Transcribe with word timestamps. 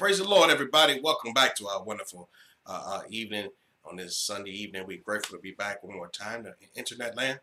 Praise 0.00 0.16
the 0.16 0.26
Lord, 0.26 0.48
everybody. 0.48 0.98
Welcome 1.04 1.34
back 1.34 1.54
to 1.56 1.68
our 1.68 1.84
wonderful 1.84 2.30
uh, 2.64 2.82
uh, 2.86 3.02
evening 3.10 3.50
on 3.84 3.96
this 3.96 4.16
Sunday 4.16 4.50
evening. 4.50 4.86
We're 4.86 5.02
grateful 5.04 5.36
to 5.36 5.42
be 5.42 5.52
back 5.52 5.84
one 5.84 5.94
more 5.94 6.08
time 6.08 6.42
to 6.44 6.54
Internet 6.74 7.18
Land. 7.18 7.40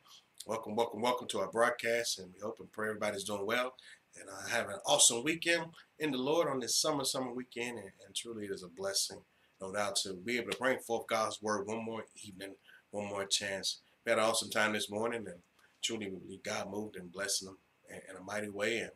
Welcome, 0.48 0.76
welcome, 0.76 1.00
welcome 1.00 1.28
to 1.28 1.40
our 1.42 1.52
broadcast, 1.52 2.18
and 2.18 2.34
we 2.34 2.40
hope 2.40 2.60
and 2.60 2.72
pray 2.72 2.88
everybody's 2.88 3.26
doing 3.26 3.46
well 3.46 3.76
and 4.20 4.28
uh, 4.28 4.48
having 4.50 4.72
an 4.72 4.80
awesome 4.88 5.24
weekend 5.24 5.66
in 6.00 6.10
the 6.10 6.18
Lord 6.18 6.48
on 6.48 6.60
this 6.60 6.76
summer, 6.76 7.04
summer 7.04 7.32
weekend, 7.32 7.78
and, 7.78 7.92
and 8.08 8.16
truly 8.16 8.46
it 8.46 8.52
is 8.52 8.64
a 8.64 8.70
blessing, 8.70 9.20
no 9.62 9.72
doubt, 9.72 9.98
to 9.98 10.16
be 10.16 10.40
able 10.40 10.50
to 10.50 10.58
bring 10.58 10.80
forth 10.80 11.06
God's 11.06 11.40
word 11.44 11.68
one 11.68 11.86
more 11.86 12.06
evening, 12.24 12.56
one 12.90 13.06
more 13.06 13.26
chance. 13.26 13.82
We 14.04 14.10
had 14.10 14.18
an 14.18 14.26
awesome 14.26 14.50
time 14.50 14.74
this 14.74 14.90
morning, 14.90 15.28
and 15.28 15.42
truly 15.84 16.12
God 16.44 16.72
moved 16.72 16.96
and 16.96 17.12
blessed 17.12 17.46
them 17.46 17.60
in, 17.88 17.98
in 18.10 18.20
a 18.20 18.24
mighty 18.24 18.50
way, 18.50 18.80
and 18.80 18.92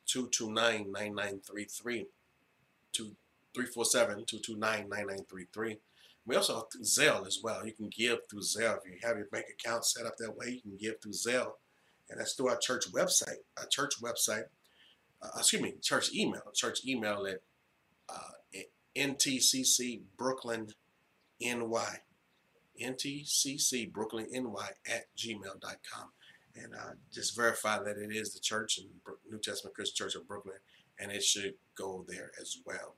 229 0.06 0.92
9933. 0.92 2.06
347 3.58 4.26
229 4.26 4.90
9933. 4.90 5.78
We 6.26 6.36
also 6.36 6.56
have 6.56 6.82
Zelle 6.84 7.26
as 7.26 7.40
well. 7.42 7.66
You 7.66 7.74
can 7.74 7.90
give 7.90 8.20
through 8.30 8.42
Zelle. 8.42 8.78
If 8.86 8.92
you 8.92 9.08
have 9.08 9.18
your 9.18 9.28
bank 9.28 9.46
account 9.50 9.86
set 9.86 10.06
up 10.06 10.18
that 10.18 10.36
way, 10.36 10.48
you 10.50 10.62
can 10.62 10.78
give 10.78 11.02
through 11.02 11.14
Zelle. 11.14 11.54
And 12.10 12.20
that's 12.20 12.34
through 12.34 12.50
our 12.50 12.58
church 12.58 12.92
website. 12.92 13.38
Our 13.58 13.66
church 13.68 13.94
website, 14.02 14.44
uh, 15.22 15.30
excuse 15.38 15.62
me, 15.62 15.74
church 15.82 16.14
email. 16.14 16.44
Church 16.54 16.86
email 16.86 17.26
at 17.26 17.42
uh, 18.10 18.62
NTCC 18.96 20.02
Brooklyn 20.18 20.68
NY. 21.42 22.00
NTCC 22.82 23.92
Brooklyn 23.92 24.28
NY 24.32 24.68
at 24.88 25.06
gmail.com 25.18 26.10
and 26.62 26.74
uh, 26.74 26.94
just 27.12 27.36
verify 27.36 27.78
that 27.84 27.98
it 27.98 28.16
is 28.16 28.34
the 28.34 28.40
church 28.40 28.78
and 28.78 28.88
New 29.30 29.40
Testament 29.40 29.76
Christian 29.76 30.06
Church 30.06 30.16
of 30.16 30.28
Brooklyn, 30.28 30.58
and 31.00 31.12
it 31.12 31.24
should 31.24 31.56
go 31.76 32.06
there 32.08 32.32
as 32.40 32.58
well. 32.66 32.96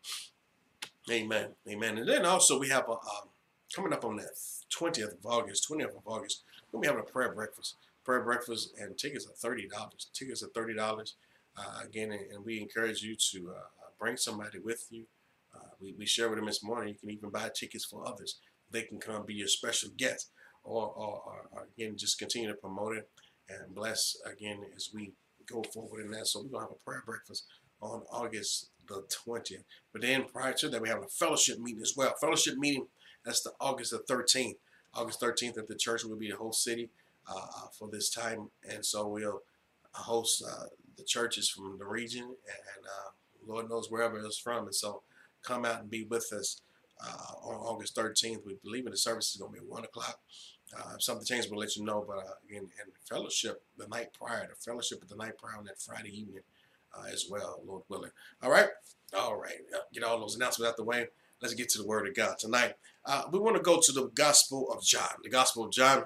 Amen. 1.10 1.50
Amen. 1.68 1.98
And 1.98 2.08
then 2.08 2.26
also 2.26 2.60
we 2.60 2.70
have 2.70 2.88
a 2.88 2.92
um, 2.92 3.30
coming 3.74 3.94
up 3.94 4.06
on 4.06 4.18
that 4.18 4.36
20th 4.78 5.14
of 5.14 5.26
August, 5.26 5.68
20th 5.70 5.96
of 5.96 6.04
August, 6.06 6.44
we'll 6.72 6.82
be 6.82 6.88
having 6.88 7.02
a 7.02 7.12
prayer 7.12 7.34
breakfast. 7.34 7.76
Prayer 8.04 8.22
breakfast 8.24 8.74
and 8.80 8.98
tickets 8.98 9.28
are 9.28 9.34
thirty 9.34 9.68
dollars. 9.68 10.08
Tickets 10.14 10.42
are 10.42 10.48
thirty 10.48 10.74
dollars. 10.74 11.16
Uh, 11.58 11.82
again, 11.84 12.12
and, 12.12 12.46
we 12.46 12.60
encourage 12.60 13.02
you 13.04 13.16
to 13.16 13.52
uh, 13.52 13.90
bring 14.00 14.16
somebody 14.18 14.60
with 14.60 14.88
you. 14.90 15.06
Uh, 15.54 15.68
we, 15.82 15.94
we 15.98 16.06
share 16.06 16.30
with 16.30 16.38
them 16.38 16.46
this 16.46 16.64
morning. 16.64 16.94
You 16.94 17.00
can 17.00 17.10
even 17.10 17.30
buy 17.30 17.50
tickets 17.54 17.86
for 17.86 18.08
others. 18.08 18.40
They 18.72 18.84
can 18.84 19.00
come 19.00 19.26
be 19.26 19.34
your 19.34 19.48
special 19.48 19.90
guest, 19.98 20.32
or, 20.64 20.88
or, 20.88 21.22
or 21.52 21.68
again, 21.76 21.98
just 21.98 22.18
continue 22.18 22.48
to 22.48 22.56
promote 22.56 22.96
it 22.98 23.10
and 23.50 23.76
bless 23.76 24.18
again 24.26 24.60
as 24.76 24.90
we 24.94 25.14
go 25.46 25.64
forward 25.74 26.06
in 26.06 26.12
that. 26.12 26.28
So 26.28 26.42
we're 26.42 26.50
gonna 26.50 26.66
have 26.66 26.72
a 26.72 26.84
prayer 26.84 27.04
breakfast 27.06 27.46
on 27.82 28.04
August 28.12 28.70
the 28.88 29.04
20th. 29.26 29.64
But 29.94 30.02
then 30.02 30.26
prior 30.26 30.54
to 30.54 30.70
that, 30.70 30.82
we 30.82 30.90
have 30.90 31.04
a 31.04 31.08
fellowship 31.08 31.60
meeting 31.60 31.82
as 31.82 31.94
well. 31.96 32.14
Fellowship 32.20 32.58
meeting, 32.58 32.88
that's 33.24 33.42
the 33.42 33.52
August 33.60 33.92
the 33.92 34.00
13th. 34.00 34.56
August 34.94 35.22
13th 35.22 35.58
at 35.58 35.68
the 35.68 35.76
church 35.76 36.04
will 36.04 36.16
be 36.18 36.32
the 36.32 36.38
whole 36.38 36.52
city 36.52 36.90
uh, 37.28 37.36
uh, 37.36 37.68
for 37.78 37.88
this 37.92 38.10
time. 38.10 38.50
And 38.68 38.84
so 38.84 39.08
we'll 39.08 39.44
host 39.94 40.44
uh, 40.48 40.66
the 40.98 41.04
churches 41.04 41.50
from 41.50 41.78
the 41.78 41.86
region 41.86 42.24
and 42.24 42.86
uh, 42.86 43.10
Lord 43.48 43.70
knows 43.70 43.90
wherever 43.90 44.18
it's 44.20 44.38
from. 44.38 44.66
And 44.66 44.76
so 44.76 45.04
come 45.44 45.66
out 45.66 45.82
and 45.82 45.90
be 45.90 46.06
with 46.06 46.32
us 46.34 46.62
uh, 47.04 47.34
on 47.44 47.56
August 47.56 47.96
13th. 47.96 48.46
We 48.46 48.58
believe 48.64 48.86
in 48.86 48.92
the 48.92 48.98
service 48.98 49.32
is 49.32 49.38
going 49.38 49.54
to 49.54 49.62
be 49.62 49.66
1 49.68 49.86
o'clock. 49.86 50.20
Uh, 50.78 50.98
something 51.00 51.26
changes, 51.26 51.50
we'll 51.50 51.60
let 51.60 51.76
you 51.76 51.84
know. 51.84 52.06
But 52.08 52.20
uh, 52.20 52.34
again, 52.48 52.70
and 52.82 52.92
fellowship 53.10 53.64
the 53.78 53.88
night 53.88 54.14
prior, 54.14 54.48
the 54.48 54.56
fellowship 54.56 55.02
of 55.02 55.10
the 55.10 55.16
night 55.16 55.38
prior 55.38 55.58
on 55.58 55.66
that 55.66 55.82
Friday 55.82 56.16
evening 56.16 56.44
uh, 56.96 57.06
as 57.12 57.26
well, 57.30 57.62
Lord 57.66 57.84
willing. 57.90 58.12
All 58.44 58.52
right, 58.52 58.70
all 59.18 59.36
right. 59.36 59.58
Get 59.94 60.04
all 60.04 60.20
those 60.20 60.36
announcements 60.36 60.70
out 60.70 60.78
the 60.78 60.84
way. 60.84 61.08
Let's 61.42 61.56
get 61.56 61.70
to 61.70 61.80
the 61.80 61.88
Word 61.88 62.08
of 62.08 62.16
God 62.16 62.38
tonight. 62.38 62.74
Uh, 63.06 63.24
we 63.32 63.40
want 63.40 63.56
to 63.56 63.64
go 63.64 63.80
to 63.80 63.92
the 63.92 64.10
Gospel 64.10 64.72
of 64.72 64.84
John, 64.84 65.10
the 65.24 65.30
Gospel 65.30 65.64
of 65.64 65.72
John, 65.72 66.04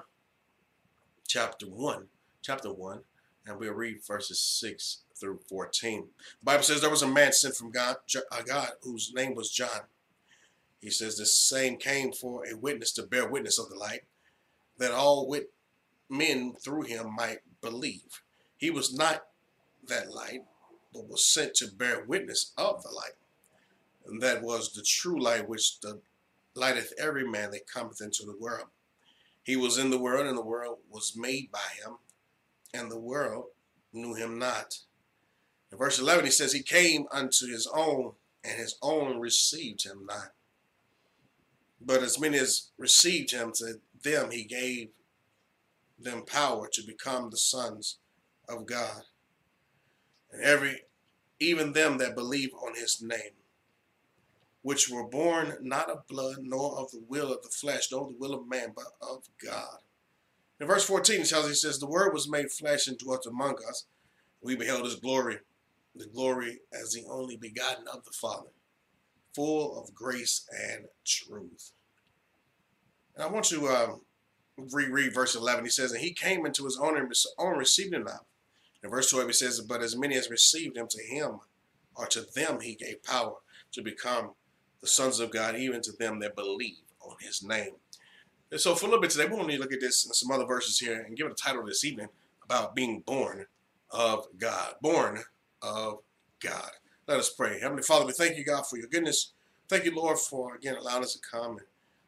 chapter 1.26 1.66
one, 1.66 2.06
chapter 2.40 2.72
one, 2.72 3.00
and 3.46 3.58
we'll 3.58 3.74
read 3.74 3.98
verses 4.06 4.40
six 4.40 5.02
through 5.14 5.40
fourteen. 5.46 6.06
The 6.40 6.44
Bible 6.44 6.62
says 6.62 6.80
there 6.80 6.88
was 6.88 7.02
a 7.02 7.08
man 7.08 7.32
sent 7.32 7.56
from 7.56 7.70
God, 7.70 7.96
uh, 8.32 8.42
God 8.46 8.70
whose 8.82 9.12
name 9.14 9.34
was 9.34 9.50
John. 9.50 9.82
He 10.80 10.90
says 10.90 11.16
the 11.16 11.26
same 11.26 11.76
came 11.76 12.12
for 12.12 12.44
a 12.46 12.56
witness 12.56 12.92
to 12.92 13.02
bear 13.02 13.28
witness 13.28 13.58
of 13.58 13.68
the 13.68 13.76
light 13.76 14.04
that 14.78 14.92
all 14.92 15.28
wit 15.28 15.52
men 16.08 16.54
through 16.54 16.82
him 16.82 17.14
might 17.14 17.38
believe. 17.60 18.22
He 18.56 18.70
was 18.70 18.94
not 18.94 19.24
that 19.88 20.12
light, 20.12 20.40
but 20.92 21.08
was 21.08 21.24
sent 21.24 21.54
to 21.54 21.68
bear 21.68 22.04
witness 22.04 22.52
of 22.56 22.82
the 22.82 22.90
light. 22.90 23.16
And 24.06 24.22
that 24.22 24.42
was 24.42 24.72
the 24.72 24.82
true 24.82 25.20
light 25.20 25.48
which 25.48 25.80
the 25.80 26.00
lighteth 26.54 26.92
every 26.98 27.28
man 27.28 27.50
that 27.50 27.66
cometh 27.66 28.00
into 28.00 28.24
the 28.24 28.36
world. 28.38 28.68
He 29.42 29.56
was 29.56 29.76
in 29.76 29.90
the 29.90 29.98
world, 29.98 30.26
and 30.26 30.36
the 30.36 30.44
world 30.44 30.78
was 30.90 31.16
made 31.16 31.50
by 31.50 31.58
him, 31.82 31.98
and 32.72 32.90
the 32.90 32.98
world 32.98 33.46
knew 33.92 34.14
him 34.14 34.38
not. 34.38 34.78
In 35.70 35.78
verse 35.78 35.98
11, 35.98 36.24
he 36.24 36.30
says, 36.30 36.52
He 36.52 36.62
came 36.62 37.06
unto 37.12 37.46
his 37.46 37.66
own, 37.66 38.12
and 38.42 38.58
his 38.58 38.76
own 38.80 39.18
received 39.18 39.84
him 39.84 40.06
not. 40.06 40.32
But 41.80 42.02
as 42.02 42.18
many 42.18 42.38
as 42.38 42.70
received 42.78 43.32
him, 43.32 43.52
to 43.56 43.80
them 44.02 44.30
he 44.30 44.44
gave 44.44 44.90
them 45.98 46.24
power 46.24 46.68
to 46.72 46.82
become 46.82 47.30
the 47.30 47.36
sons 47.36 47.98
of 48.48 48.66
God. 48.66 49.02
And 50.32 50.42
every, 50.42 50.82
even 51.38 51.72
them 51.72 51.98
that 51.98 52.14
believe 52.14 52.50
on 52.54 52.74
his 52.74 53.02
name, 53.02 53.32
which 54.62 54.88
were 54.88 55.06
born 55.06 55.58
not 55.60 55.90
of 55.90 56.06
blood, 56.08 56.38
nor 56.40 56.78
of 56.78 56.90
the 56.90 57.02
will 57.06 57.32
of 57.32 57.42
the 57.42 57.50
flesh, 57.50 57.88
nor 57.92 58.08
the 58.08 58.16
will 58.18 58.34
of 58.34 58.48
man, 58.48 58.72
but 58.74 58.86
of 59.00 59.28
God. 59.44 59.78
In 60.58 60.66
verse 60.66 60.84
14, 60.84 61.20
it 61.20 61.28
tells, 61.28 61.48
he 61.48 61.54
says, 61.54 61.78
The 61.78 61.86
word 61.86 62.14
was 62.14 62.28
made 62.28 62.50
flesh 62.50 62.86
and 62.86 62.96
dwelt 62.96 63.26
among 63.26 63.56
us. 63.68 63.84
We 64.40 64.56
beheld 64.56 64.84
his 64.84 64.96
glory, 64.96 65.38
the 65.94 66.06
glory 66.06 66.60
as 66.72 66.92
the 66.92 67.04
only 67.10 67.36
begotten 67.36 67.86
of 67.88 68.04
the 68.04 68.12
Father, 68.12 68.50
full 69.34 69.80
of 69.80 69.94
grace 69.94 70.46
and 70.72 70.86
truth. 71.04 71.72
And 73.14 73.24
I 73.24 73.28
want 73.28 73.44
to 73.46 73.68
um, 73.68 74.00
reread 74.72 75.14
verse 75.14 75.34
11. 75.34 75.64
He 75.64 75.70
says, 75.70 75.92
And 75.92 76.00
he 76.00 76.12
came 76.12 76.46
into 76.46 76.64
his 76.64 76.78
own 76.78 76.96
and 76.96 77.08
his 77.08 77.26
own 77.38 77.58
received 77.58 77.94
him 77.94 78.04
not. 78.04 78.24
In 78.82 78.90
verse 78.90 79.10
12, 79.10 79.26
he 79.26 79.32
says, 79.32 79.60
But 79.60 79.82
as 79.82 79.96
many 79.96 80.16
as 80.16 80.30
received 80.30 80.76
him 80.76 80.86
to 80.88 81.02
him, 81.02 81.40
or 81.96 82.06
to 82.06 82.22
them 82.34 82.60
he 82.60 82.74
gave 82.74 83.02
power 83.02 83.36
to 83.72 83.82
become 83.82 84.32
the 84.80 84.86
sons 84.86 85.20
of 85.20 85.30
God, 85.30 85.56
even 85.56 85.80
to 85.82 85.92
them 85.92 86.20
that 86.20 86.36
believe 86.36 86.76
on 87.00 87.16
his 87.20 87.42
name. 87.42 87.72
And 88.50 88.60
so 88.60 88.74
for 88.74 88.86
a 88.86 88.88
little 88.88 89.00
bit 89.00 89.10
today, 89.10 89.26
we 89.26 89.36
want 89.36 89.50
to 89.50 89.58
look 89.58 89.72
at 89.72 89.80
this 89.80 90.04
and 90.04 90.14
some 90.14 90.30
other 90.30 90.44
verses 90.44 90.78
here 90.78 91.00
and 91.00 91.16
give 91.16 91.26
it 91.26 91.32
a 91.32 91.34
title 91.34 91.64
this 91.64 91.84
evening 91.84 92.08
about 92.44 92.74
being 92.74 93.00
born 93.00 93.46
of 93.90 94.26
God. 94.38 94.74
Born 94.80 95.22
of 95.62 96.00
God. 96.40 96.70
Let 97.06 97.18
us 97.18 97.28
pray. 97.28 97.60
Heavenly 97.60 97.82
Father, 97.82 98.06
we 98.06 98.12
thank 98.12 98.38
you, 98.38 98.44
God, 98.44 98.66
for 98.66 98.78
your 98.78 98.86
goodness. 98.88 99.32
Thank 99.68 99.84
you, 99.84 99.94
Lord, 99.94 100.18
for 100.18 100.54
again 100.54 100.76
allowing 100.76 101.02
us 101.02 101.12
to 101.12 101.18
come 101.20 101.58
and 101.58 101.66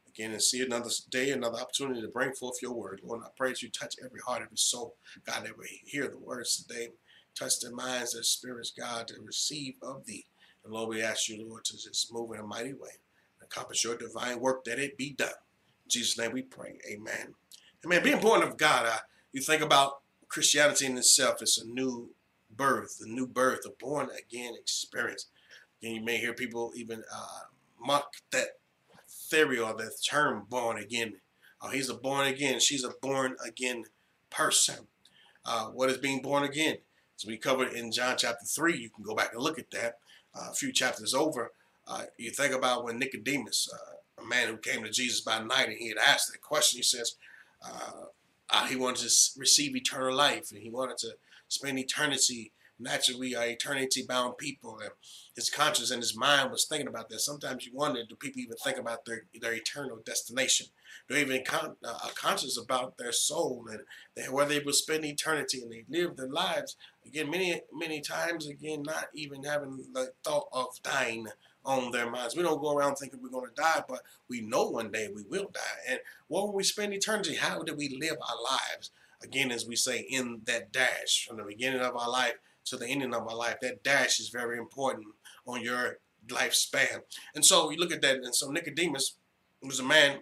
again 0.08 0.32
and 0.32 0.42
see 0.42 0.62
another 0.62 0.88
day, 1.10 1.32
another 1.32 1.58
opportunity 1.58 2.00
to 2.00 2.08
bring 2.08 2.32
forth 2.32 2.62
your 2.62 2.72
word. 2.72 3.02
Lord, 3.04 3.20
I 3.22 3.28
pray 3.36 3.50
that 3.50 3.62
you 3.62 3.68
touch 3.68 3.96
every 4.02 4.20
heart, 4.20 4.40
every 4.42 4.56
soul. 4.56 4.94
God, 5.26 5.44
that 5.44 5.58
we 5.58 5.82
hear 5.84 6.08
the 6.08 6.16
words 6.16 6.64
today. 6.64 6.92
Touch 7.38 7.60
their 7.60 7.74
minds, 7.74 8.14
their 8.14 8.22
spirits, 8.22 8.70
God, 8.70 9.08
to 9.08 9.20
receive 9.20 9.74
of 9.82 10.06
thee. 10.06 10.24
And 10.64 10.72
Lord, 10.72 10.88
we 10.88 11.02
ask 11.02 11.28
you, 11.28 11.46
Lord, 11.46 11.66
to 11.66 11.74
just 11.74 12.10
move 12.10 12.32
in 12.32 12.40
a 12.40 12.46
mighty 12.46 12.72
way. 12.72 12.92
Accomplish 13.42 13.84
your 13.84 13.98
divine 13.98 14.40
work 14.40 14.64
that 14.64 14.78
it 14.78 14.96
be 14.96 15.12
done. 15.12 15.28
In 15.28 15.90
Jesus' 15.90 16.16
name 16.16 16.32
we 16.32 16.40
pray. 16.40 16.78
Amen. 16.90 17.34
Amen. 17.84 18.02
Being 18.02 18.20
born 18.20 18.42
of 18.42 18.56
God, 18.56 18.86
uh, 18.86 18.98
you 19.32 19.42
think 19.42 19.60
about 19.60 20.00
Christianity 20.28 20.86
in 20.86 20.96
itself, 20.96 21.42
it's 21.42 21.58
a 21.58 21.66
new 21.66 22.10
birth, 22.56 22.98
the 22.98 23.06
new 23.06 23.26
birth, 23.26 23.62
the 23.62 23.74
born 23.78 24.08
again 24.10 24.54
experience. 24.58 25.26
And 25.82 25.94
you 25.94 26.00
may 26.02 26.18
hear 26.18 26.32
people 26.32 26.72
even 26.74 27.02
uh, 27.12 27.44
mock 27.84 28.14
that 28.32 28.58
theory 29.08 29.58
or 29.58 29.74
that 29.74 29.92
term 30.08 30.46
born 30.48 30.78
again. 30.78 31.14
Oh, 31.60 31.70
he's 31.70 31.88
a 31.88 31.94
born 31.94 32.26
again, 32.26 32.60
she's 32.60 32.84
a 32.84 32.92
born 33.00 33.36
again 33.44 33.84
person. 34.30 34.88
Uh, 35.44 35.66
what 35.66 35.90
is 35.90 35.98
being 35.98 36.22
born 36.22 36.42
again? 36.42 36.78
So 37.16 37.28
we 37.28 37.36
covered 37.36 37.72
in 37.72 37.92
John 37.92 38.16
chapter 38.18 38.44
3. 38.44 38.76
You 38.76 38.90
can 38.90 39.04
go 39.04 39.14
back 39.14 39.32
and 39.32 39.42
look 39.42 39.58
at 39.58 39.70
that 39.70 39.98
uh, 40.34 40.50
a 40.50 40.54
few 40.54 40.72
chapters 40.72 41.14
over. 41.14 41.52
Uh, 41.86 42.04
you 42.18 42.30
think 42.30 42.54
about 42.54 42.84
when 42.84 42.98
Nicodemus, 42.98 43.68
uh, 43.72 44.22
a 44.22 44.26
man 44.26 44.48
who 44.48 44.56
came 44.56 44.82
to 44.82 44.90
Jesus 44.90 45.20
by 45.20 45.38
night, 45.38 45.68
and 45.68 45.78
he 45.78 45.88
had 45.88 45.98
asked 45.98 46.32
that 46.32 46.40
question. 46.40 46.78
He 46.78 46.82
says, 46.82 47.14
uh, 47.64 48.06
uh, 48.50 48.66
he 48.66 48.76
wanted 48.76 49.08
to 49.08 49.40
receive 49.40 49.74
eternal 49.74 50.14
life, 50.14 50.50
and 50.50 50.60
he 50.60 50.70
wanted 50.70 50.98
to 50.98 51.12
spend 51.48 51.78
eternity. 51.78 52.52
Naturally, 52.78 53.20
we 53.20 53.34
are 53.34 53.46
eternity-bound 53.46 54.36
people, 54.36 54.78
and 54.80 54.90
his 55.34 55.48
conscience 55.48 55.90
and 55.90 56.02
his 56.02 56.14
mind 56.14 56.50
was 56.50 56.66
thinking 56.66 56.88
about 56.88 57.08
that. 57.08 57.20
Sometimes 57.20 57.64
you 57.64 57.72
wonder, 57.74 58.02
do 58.06 58.16
people 58.16 58.42
even 58.42 58.56
think 58.62 58.76
about 58.76 59.06
their 59.06 59.24
their 59.40 59.54
eternal 59.54 59.98
destination? 60.04 60.66
Do 61.08 61.14
they 61.14 61.22
even 61.22 61.42
con- 61.42 61.76
uh, 61.82 62.08
conscious 62.14 62.58
about 62.58 62.98
their 62.98 63.12
soul 63.12 63.64
and 63.70 63.80
they, 64.14 64.24
where 64.24 64.44
they 64.44 64.58
will 64.58 64.74
spend 64.74 65.06
eternity 65.06 65.62
and 65.62 65.72
they 65.72 65.84
live 65.88 66.16
their 66.16 66.28
lives 66.28 66.76
again 67.06 67.30
many 67.30 67.62
many 67.72 68.00
times 68.00 68.46
again 68.46 68.82
not 68.82 69.06
even 69.14 69.44
having 69.44 69.86
the 69.94 70.12
thought 70.22 70.48
of 70.52 70.66
dying 70.82 71.28
on 71.64 71.92
their 71.92 72.10
minds. 72.10 72.36
We 72.36 72.42
don't 72.42 72.60
go 72.60 72.76
around 72.76 72.96
thinking 72.96 73.20
we're 73.22 73.28
going 73.30 73.48
to 73.48 73.62
die, 73.62 73.82
but 73.88 74.02
we 74.28 74.40
know 74.40 74.68
one 74.68 74.92
day 74.92 75.08
we 75.14 75.24
will 75.24 75.50
die. 75.52 75.78
And 75.88 76.00
what 76.28 76.46
will 76.46 76.54
we 76.54 76.62
spend 76.62 76.92
eternity? 76.92 77.36
How 77.36 77.62
do 77.62 77.74
we 77.74 77.88
live 78.00 78.16
our 78.20 78.42
lives? 78.42 78.90
Again, 79.22 79.50
as 79.50 79.66
we 79.66 79.76
say, 79.76 80.00
in 80.00 80.42
that 80.44 80.72
dash, 80.72 81.26
from 81.26 81.38
the 81.38 81.44
beginning 81.44 81.80
of 81.80 81.96
our 81.96 82.10
life 82.10 82.34
to 82.66 82.76
the 82.76 82.86
ending 82.86 83.14
of 83.14 83.26
our 83.26 83.36
life, 83.36 83.56
that 83.62 83.82
dash 83.82 84.20
is 84.20 84.28
very 84.28 84.58
important 84.58 85.06
on 85.46 85.62
your 85.62 85.98
lifespan. 86.28 87.00
And 87.34 87.44
so 87.44 87.68
we 87.68 87.76
look 87.76 87.92
at 87.92 88.02
that, 88.02 88.16
and 88.16 88.34
so 88.34 88.50
Nicodemus 88.50 89.16
was 89.62 89.80
a 89.80 89.84
man, 89.84 90.18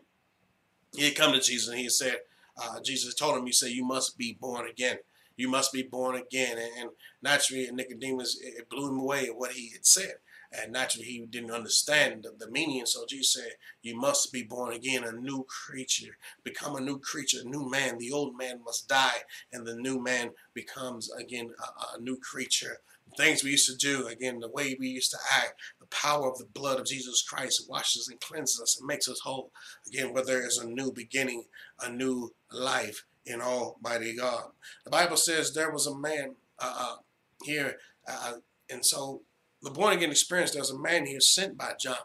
he 0.95 1.05
had 1.05 1.17
come 1.17 1.33
to 1.33 1.41
Jesus 1.41 1.69
and 1.69 1.79
he 1.79 1.89
said, 1.89 2.19
uh, 2.57 2.81
Jesus 2.81 3.15
told 3.15 3.37
him, 3.37 3.47
he 3.47 3.53
said, 3.53 3.71
you 3.71 3.85
must 3.85 4.17
be 4.17 4.37
born 4.41 4.69
again. 4.69 4.99
You 5.37 5.49
must 5.49 5.73
be 5.73 5.83
born 5.83 6.15
again. 6.15 6.57
And, 6.57 6.71
and 6.79 6.91
naturally, 7.21 7.69
Nicodemus, 7.73 8.39
it 8.41 8.71
blew 8.71 8.89
him 8.89 9.01
away 9.01 9.27
at 9.27 9.37
what 9.37 9.53
he 9.53 9.71
had 9.73 9.85
said. 9.85 10.15
And 10.63 10.73
naturally, 10.73 11.07
he 11.07 11.27
didn't 11.29 11.51
understand 11.51 12.25
the, 12.25 12.33
the 12.39 12.51
meaning. 12.51 12.87
So 12.87 13.05
Jesus 13.09 13.33
said, 13.33 13.53
You 13.83 13.97
must 13.97 14.33
be 14.33 14.43
born 14.43 14.73
again, 14.73 15.05
a 15.05 15.13
new 15.13 15.45
creature. 15.49 16.17
Become 16.45 16.77
a 16.77 16.81
new 16.81 16.99
creature, 16.99 17.39
a 17.45 17.49
new 17.49 17.69
man. 17.69 17.99
The 17.99 18.13
old 18.13 18.37
man 18.37 18.61
must 18.65 18.89
die, 18.89 19.23
and 19.53 19.67
the 19.67 19.77
new 19.77 20.01
man 20.01 20.31
becomes, 20.55 21.11
again, 21.13 21.51
a, 21.59 21.97
a 21.97 22.01
new 22.01 22.19
creature 22.19 22.79
things 23.17 23.45
we 23.45 23.51
used 23.51 23.71
to 23.71 23.77
do, 23.77 24.07
again, 24.07 24.41
the 24.41 24.49
way 24.49 24.77
we 24.79 24.89
used 24.89 25.11
to 25.11 25.19
act, 25.33 25.55
the 25.81 25.87
power 25.87 26.31
of 26.31 26.39
the 26.39 26.47
blood 26.47 26.81
of 26.81 26.87
Jesus 26.87 27.23
Christ 27.23 27.67
washes 27.69 28.09
and 28.09 28.21
cleanses 28.21 28.61
us 28.61 28.79
and 28.79 28.87
makes 28.87 29.09
us 29.09 29.21
whole. 29.21 29.53
Again, 29.87 30.13
where 30.13 30.25
there 30.25 30.47
is 30.47 30.59
a 30.59 30.67
new 30.67 30.93
beginning, 30.93 31.45
a 31.81 31.91
new 31.91 32.33
life 32.51 33.05
in 33.27 33.41
Almighty 33.41 34.17
God. 34.17 34.51
The 34.85 34.91
Bible 34.91 35.17
says 35.17 35.53
there 35.53 35.71
was 35.71 35.87
a 35.87 35.97
man 35.97 36.37
uh, 36.59 36.75
uh 36.77 36.97
here, 37.43 37.77
uh, 38.09 38.35
and 38.71 38.85
so 38.85 39.23
the 39.65 39.71
born 39.71 39.95
again 39.95 40.11
experience, 40.11 40.53
there's 40.53 40.71
a 40.71 40.79
man 40.79 41.07
here 41.07 41.21
sent 41.21 41.57
by 41.57 41.73
John. 41.81 41.97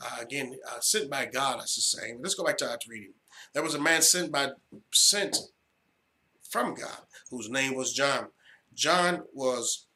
Uh, 0.00 0.16
again, 0.20 0.56
uh, 0.68 0.80
sent 0.80 1.10
by 1.10 1.26
God, 1.26 1.58
I 1.60 1.66
should 1.66 1.84
say. 1.84 2.14
Let's 2.18 2.34
go 2.34 2.44
back 2.44 2.56
to 2.58 2.68
our 2.68 2.78
reading. 2.88 3.12
There 3.52 3.62
was 3.62 3.74
a 3.74 3.80
man 3.80 4.02
sent 4.02 4.32
by 4.32 4.48
sent 4.92 5.36
from 6.48 6.74
God, 6.74 7.02
whose 7.30 7.50
name 7.50 7.74
was 7.74 7.92
John. 7.92 8.28
John 8.74 9.22
was 9.32 9.86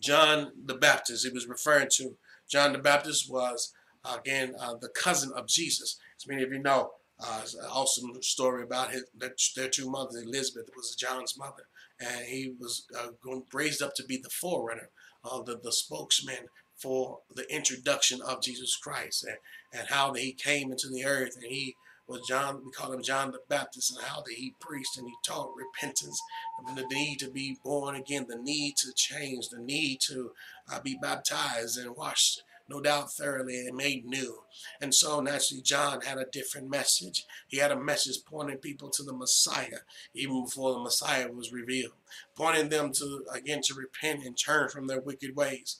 John 0.00 0.52
the 0.66 0.74
Baptist. 0.74 1.24
He 1.24 1.32
was 1.32 1.46
referring 1.46 1.88
to 1.92 2.16
John 2.48 2.72
the 2.72 2.78
Baptist 2.78 3.30
was 3.30 3.72
again 4.04 4.54
uh, 4.60 4.74
the 4.74 4.88
cousin 4.88 5.32
of 5.34 5.46
Jesus. 5.46 5.98
As 6.16 6.26
many 6.26 6.42
of 6.42 6.52
you 6.52 6.58
know, 6.58 6.90
uh, 7.20 7.40
it's 7.42 7.54
an 7.54 7.64
awesome 7.70 8.20
story 8.22 8.64
about 8.64 8.90
his 8.90 9.04
their 9.54 9.68
two 9.68 9.88
mothers. 9.88 10.22
Elizabeth 10.22 10.70
was 10.76 10.96
John's 10.96 11.38
mother, 11.38 11.68
and 12.00 12.26
he 12.26 12.54
was 12.58 12.86
uh, 12.98 13.08
raised 13.52 13.80
up 13.80 13.94
to 13.94 14.04
be 14.04 14.18
the 14.18 14.28
forerunner 14.28 14.90
uh, 15.30 15.42
the, 15.42 15.58
the 15.62 15.72
spokesman 15.72 16.48
for 16.76 17.20
the 17.34 17.50
introduction 17.54 18.20
of 18.20 18.42
Jesus 18.42 18.76
Christ 18.76 19.24
and, 19.24 19.36
and 19.72 19.88
how 19.88 20.12
that 20.12 20.20
he 20.20 20.32
came 20.32 20.70
into 20.70 20.88
the 20.88 21.04
earth 21.04 21.36
and 21.36 21.44
he 21.50 21.74
was 22.06 22.20
John, 22.28 22.62
we 22.64 22.70
call 22.70 22.92
him 22.92 23.02
John 23.02 23.32
the 23.32 23.40
Baptist, 23.48 23.90
and 23.96 24.06
how 24.06 24.20
that 24.20 24.34
he 24.34 24.54
preached 24.60 24.96
and 24.96 25.08
he 25.08 25.14
taught 25.26 25.50
repentance, 25.56 26.20
the 26.74 26.86
need 26.86 27.18
to 27.18 27.30
be 27.30 27.56
born 27.64 27.96
again, 27.96 28.26
the 28.28 28.36
need 28.36 28.76
to 28.76 28.92
change, 28.94 29.48
the 29.48 29.58
need 29.58 30.00
to 30.02 30.30
uh, 30.72 30.80
be 30.80 30.96
baptized 31.00 31.78
and 31.78 31.96
washed 31.96 32.42
no 32.68 32.80
doubt 32.80 33.12
thoroughly 33.12 33.66
and 33.66 33.76
made 33.76 34.04
new. 34.04 34.42
And 34.80 34.94
so 34.94 35.20
naturally 35.20 35.62
John 35.62 36.00
had 36.00 36.18
a 36.18 36.26
different 36.26 36.68
message. 36.68 37.24
He 37.48 37.58
had 37.58 37.70
a 37.70 37.80
message 37.80 38.24
pointing 38.24 38.58
people 38.58 38.90
to 38.90 39.02
the 39.02 39.12
Messiah, 39.12 39.80
even 40.14 40.44
before 40.44 40.72
the 40.72 40.80
Messiah 40.80 41.30
was 41.30 41.52
revealed. 41.52 41.92
Pointing 42.36 42.68
them 42.68 42.92
to 42.94 43.24
again 43.32 43.60
to 43.64 43.74
repent 43.74 44.24
and 44.24 44.36
turn 44.36 44.68
from 44.68 44.86
their 44.86 45.00
wicked 45.00 45.36
ways. 45.36 45.78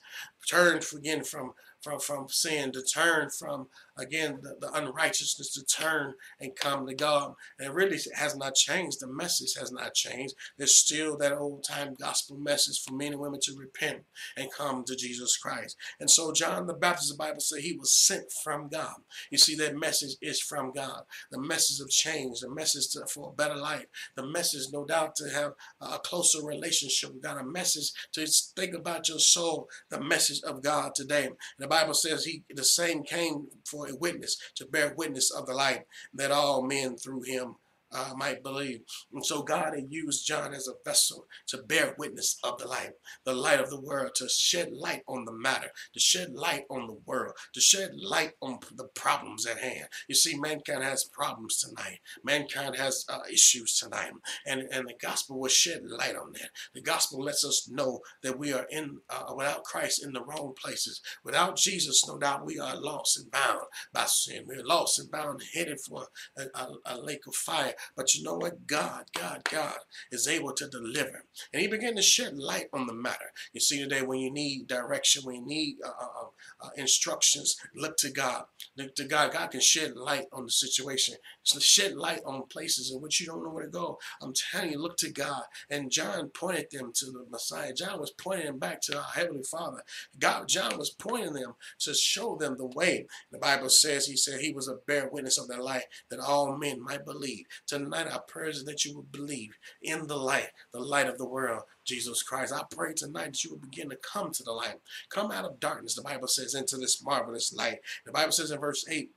Turn 0.48 0.80
again 0.94 1.24
from 1.24 1.54
from, 1.86 2.00
from 2.00 2.28
sin, 2.28 2.72
to 2.72 2.82
turn 2.82 3.30
from, 3.30 3.68
again, 3.98 4.40
the, 4.42 4.56
the 4.60 4.72
unrighteousness, 4.72 5.52
to 5.54 5.64
turn 5.64 6.14
and 6.40 6.56
come 6.56 6.86
to 6.86 6.94
God. 6.94 7.34
And 7.58 7.74
really 7.74 7.98
has 8.14 8.36
not 8.36 8.54
changed. 8.54 9.00
The 9.00 9.06
message 9.06 9.54
has 9.58 9.72
not 9.72 9.94
changed. 9.94 10.34
There's 10.58 10.76
still 10.76 11.16
that 11.18 11.32
old 11.32 11.64
time 11.64 11.94
gospel 11.98 12.36
message 12.36 12.82
for 12.82 12.94
men 12.94 13.12
and 13.12 13.20
women 13.20 13.40
to 13.42 13.56
repent 13.56 14.02
and 14.36 14.52
come 14.52 14.84
to 14.84 14.96
Jesus 14.96 15.36
Christ. 15.36 15.76
And 16.00 16.10
so 16.10 16.32
John 16.32 16.66
the 16.66 16.74
Baptist, 16.74 17.10
the 17.10 17.16
Bible 17.16 17.40
says 17.40 17.62
he 17.62 17.76
was 17.76 17.92
sent 17.92 18.32
from 18.44 18.68
God. 18.68 18.96
You 19.30 19.38
see, 19.38 19.54
that 19.56 19.76
message 19.76 20.16
is 20.20 20.40
from 20.40 20.72
God. 20.72 21.02
The 21.30 21.40
message 21.40 21.80
of 21.80 21.90
change, 21.90 22.40
the 22.40 22.50
message 22.50 22.88
to, 22.90 23.06
for 23.06 23.30
a 23.30 23.32
better 23.32 23.56
life, 23.56 23.86
the 24.16 24.26
message, 24.26 24.66
no 24.72 24.84
doubt, 24.84 25.16
to 25.16 25.30
have 25.30 25.52
a 25.80 25.98
closer 25.98 26.44
relationship 26.44 27.12
with 27.12 27.22
God, 27.22 27.38
a 27.38 27.44
message 27.44 27.92
to 28.12 28.26
think 28.56 28.74
about 28.74 29.08
your 29.08 29.18
soul, 29.18 29.68
the 29.90 30.00
message 30.00 30.42
of 30.42 30.62
God 30.62 30.94
today. 30.94 31.26
And 31.26 31.36
the 31.58 31.68
Bible 31.68 31.94
says 31.94 32.24
he 32.24 32.42
the 32.54 32.64
same 32.64 33.02
came 33.02 33.48
for 33.64 33.85
a 33.88 33.96
witness 33.96 34.36
to 34.56 34.66
bear 34.66 34.94
witness 34.96 35.30
of 35.30 35.46
the 35.46 35.54
light. 35.54 35.82
That 36.14 36.30
all 36.30 36.62
men 36.62 36.96
through 36.96 37.22
him 37.22 37.56
uh, 37.92 38.12
might 38.16 38.42
believe. 38.42 38.80
And 39.12 39.24
so 39.24 39.42
God 39.42 39.74
had 39.74 39.86
used 39.90 40.26
John 40.26 40.52
as 40.52 40.68
a 40.68 40.72
vessel 40.84 41.26
to 41.48 41.58
bear 41.58 41.94
witness 41.98 42.38
of 42.42 42.58
the 42.58 42.68
light, 42.68 42.92
the 43.24 43.34
light 43.34 43.60
of 43.60 43.70
the 43.70 43.80
world, 43.80 44.14
to 44.16 44.28
shed 44.28 44.72
light 44.72 45.02
on 45.06 45.24
the 45.24 45.32
matter, 45.32 45.70
to 45.94 46.00
shed 46.00 46.34
light 46.34 46.64
on 46.70 46.86
the 46.86 46.98
world, 47.06 47.34
to 47.54 47.60
shed 47.60 47.92
light 47.96 48.32
on 48.40 48.58
the 48.74 48.88
problems 48.94 49.46
at 49.46 49.58
hand. 49.58 49.86
You 50.08 50.14
see, 50.14 50.38
mankind 50.38 50.82
has 50.82 51.04
problems 51.04 51.58
tonight. 51.58 52.00
Mankind 52.24 52.76
has 52.76 53.04
uh, 53.08 53.20
issues 53.30 53.78
tonight. 53.78 54.12
And, 54.46 54.62
and 54.72 54.88
the 54.88 54.94
gospel 55.00 55.38
will 55.38 55.48
shed 55.48 55.82
light 55.86 56.16
on 56.16 56.32
that. 56.32 56.50
The 56.74 56.82
gospel 56.82 57.22
lets 57.22 57.44
us 57.44 57.68
know 57.70 58.00
that 58.22 58.38
we 58.38 58.52
are 58.52 58.66
in 58.70 58.98
uh, 59.10 59.34
without 59.34 59.64
Christ 59.64 60.04
in 60.04 60.12
the 60.12 60.24
wrong 60.24 60.54
places. 60.60 61.00
Without 61.24 61.56
Jesus, 61.56 62.06
no 62.06 62.18
doubt 62.18 62.46
we 62.46 62.58
are 62.58 62.76
lost 62.76 63.18
and 63.18 63.30
bound 63.30 63.62
by 63.92 64.04
sin. 64.04 64.44
We're 64.46 64.64
lost 64.64 64.98
and 64.98 65.10
bound, 65.10 65.42
headed 65.54 65.80
for 65.80 66.08
a, 66.36 66.44
a, 66.54 66.68
a 66.86 67.00
lake 67.00 67.26
of 67.26 67.34
fire 67.34 67.74
But 67.96 68.14
you 68.14 68.22
know 68.22 68.36
what? 68.36 68.66
God, 68.66 69.04
God, 69.18 69.42
God 69.50 69.78
is 70.10 70.28
able 70.28 70.52
to 70.52 70.68
deliver. 70.68 71.24
And 71.52 71.62
he 71.62 71.68
began 71.68 71.96
to 71.96 72.02
shed 72.02 72.38
light 72.38 72.68
on 72.72 72.86
the 72.86 72.94
matter. 72.94 73.32
You 73.52 73.60
see 73.60 73.78
today 73.78 74.02
when 74.02 74.20
you 74.20 74.30
need 74.30 74.66
direction, 74.66 75.24
when 75.24 75.36
you 75.36 75.46
need 75.46 75.76
uh, 75.84 75.88
uh, 75.88 76.04
uh, 76.04 76.66
uh 76.66 76.70
instructions, 76.76 77.56
look 77.74 77.96
to 77.98 78.10
God. 78.10 78.44
Look 78.76 78.94
to 78.96 79.04
God. 79.04 79.32
God 79.32 79.50
can 79.50 79.60
shed 79.60 79.96
light 79.96 80.26
on 80.32 80.44
the 80.44 80.50
situation. 80.50 81.14
So 81.42 81.58
shed 81.58 81.96
light 81.96 82.20
on 82.26 82.42
places 82.48 82.92
in 82.92 83.00
which 83.00 83.20
you 83.20 83.26
don't 83.26 83.42
know 83.42 83.50
where 83.50 83.64
to 83.64 83.70
go. 83.70 83.98
I'm 84.20 84.34
telling 84.52 84.72
you, 84.72 84.78
look 84.78 84.96
to 84.98 85.10
God. 85.10 85.42
And 85.70 85.90
John 85.90 86.28
pointed 86.28 86.70
them 86.70 86.92
to 86.94 87.06
the 87.06 87.24
Messiah. 87.30 87.72
John 87.72 88.00
was 88.00 88.10
pointing 88.10 88.46
them 88.46 88.58
back 88.58 88.80
to 88.82 88.98
our 88.98 89.04
Heavenly 89.14 89.44
Father. 89.44 89.82
God, 90.18 90.48
John 90.48 90.78
was 90.78 90.90
pointing 90.90 91.34
them 91.34 91.54
to 91.80 91.94
show 91.94 92.36
them 92.36 92.56
the 92.56 92.66
way. 92.66 93.06
The 93.30 93.38
Bible 93.38 93.68
says 93.68 94.06
he 94.06 94.16
said 94.16 94.40
he 94.40 94.52
was 94.52 94.68
a 94.68 94.78
bear 94.86 95.08
witness 95.08 95.38
of 95.38 95.48
the 95.48 95.56
light 95.56 95.84
that 96.10 96.20
all 96.20 96.56
men 96.56 96.82
might 96.82 97.04
believe. 97.04 97.46
Tonight, 97.66 98.06
our 98.10 98.20
prayers 98.20 98.58
is 98.58 98.64
that 98.64 98.84
you 98.84 98.94
will 98.94 99.06
believe 99.10 99.58
in 99.82 100.06
the 100.06 100.16
light, 100.16 100.50
the 100.72 100.80
light 100.80 101.08
of 101.08 101.18
the 101.18 101.26
world, 101.26 101.62
Jesus 101.84 102.22
Christ. 102.22 102.52
I 102.52 102.62
pray 102.70 102.92
tonight 102.94 103.32
that 103.32 103.44
you 103.44 103.50
will 103.50 103.58
begin 103.58 103.90
to 103.90 103.96
come 103.96 104.30
to 104.32 104.42
the 104.42 104.52
light. 104.52 104.76
Come 105.08 105.32
out 105.32 105.44
of 105.44 105.58
darkness, 105.58 105.94
the 105.94 106.02
Bible 106.02 106.28
says, 106.28 106.54
into 106.54 106.76
this 106.76 107.02
marvelous 107.02 107.52
light. 107.52 107.80
The 108.04 108.12
Bible 108.12 108.32
says 108.32 108.50
in 108.50 108.60
verse 108.60 108.84
8, 108.88 109.10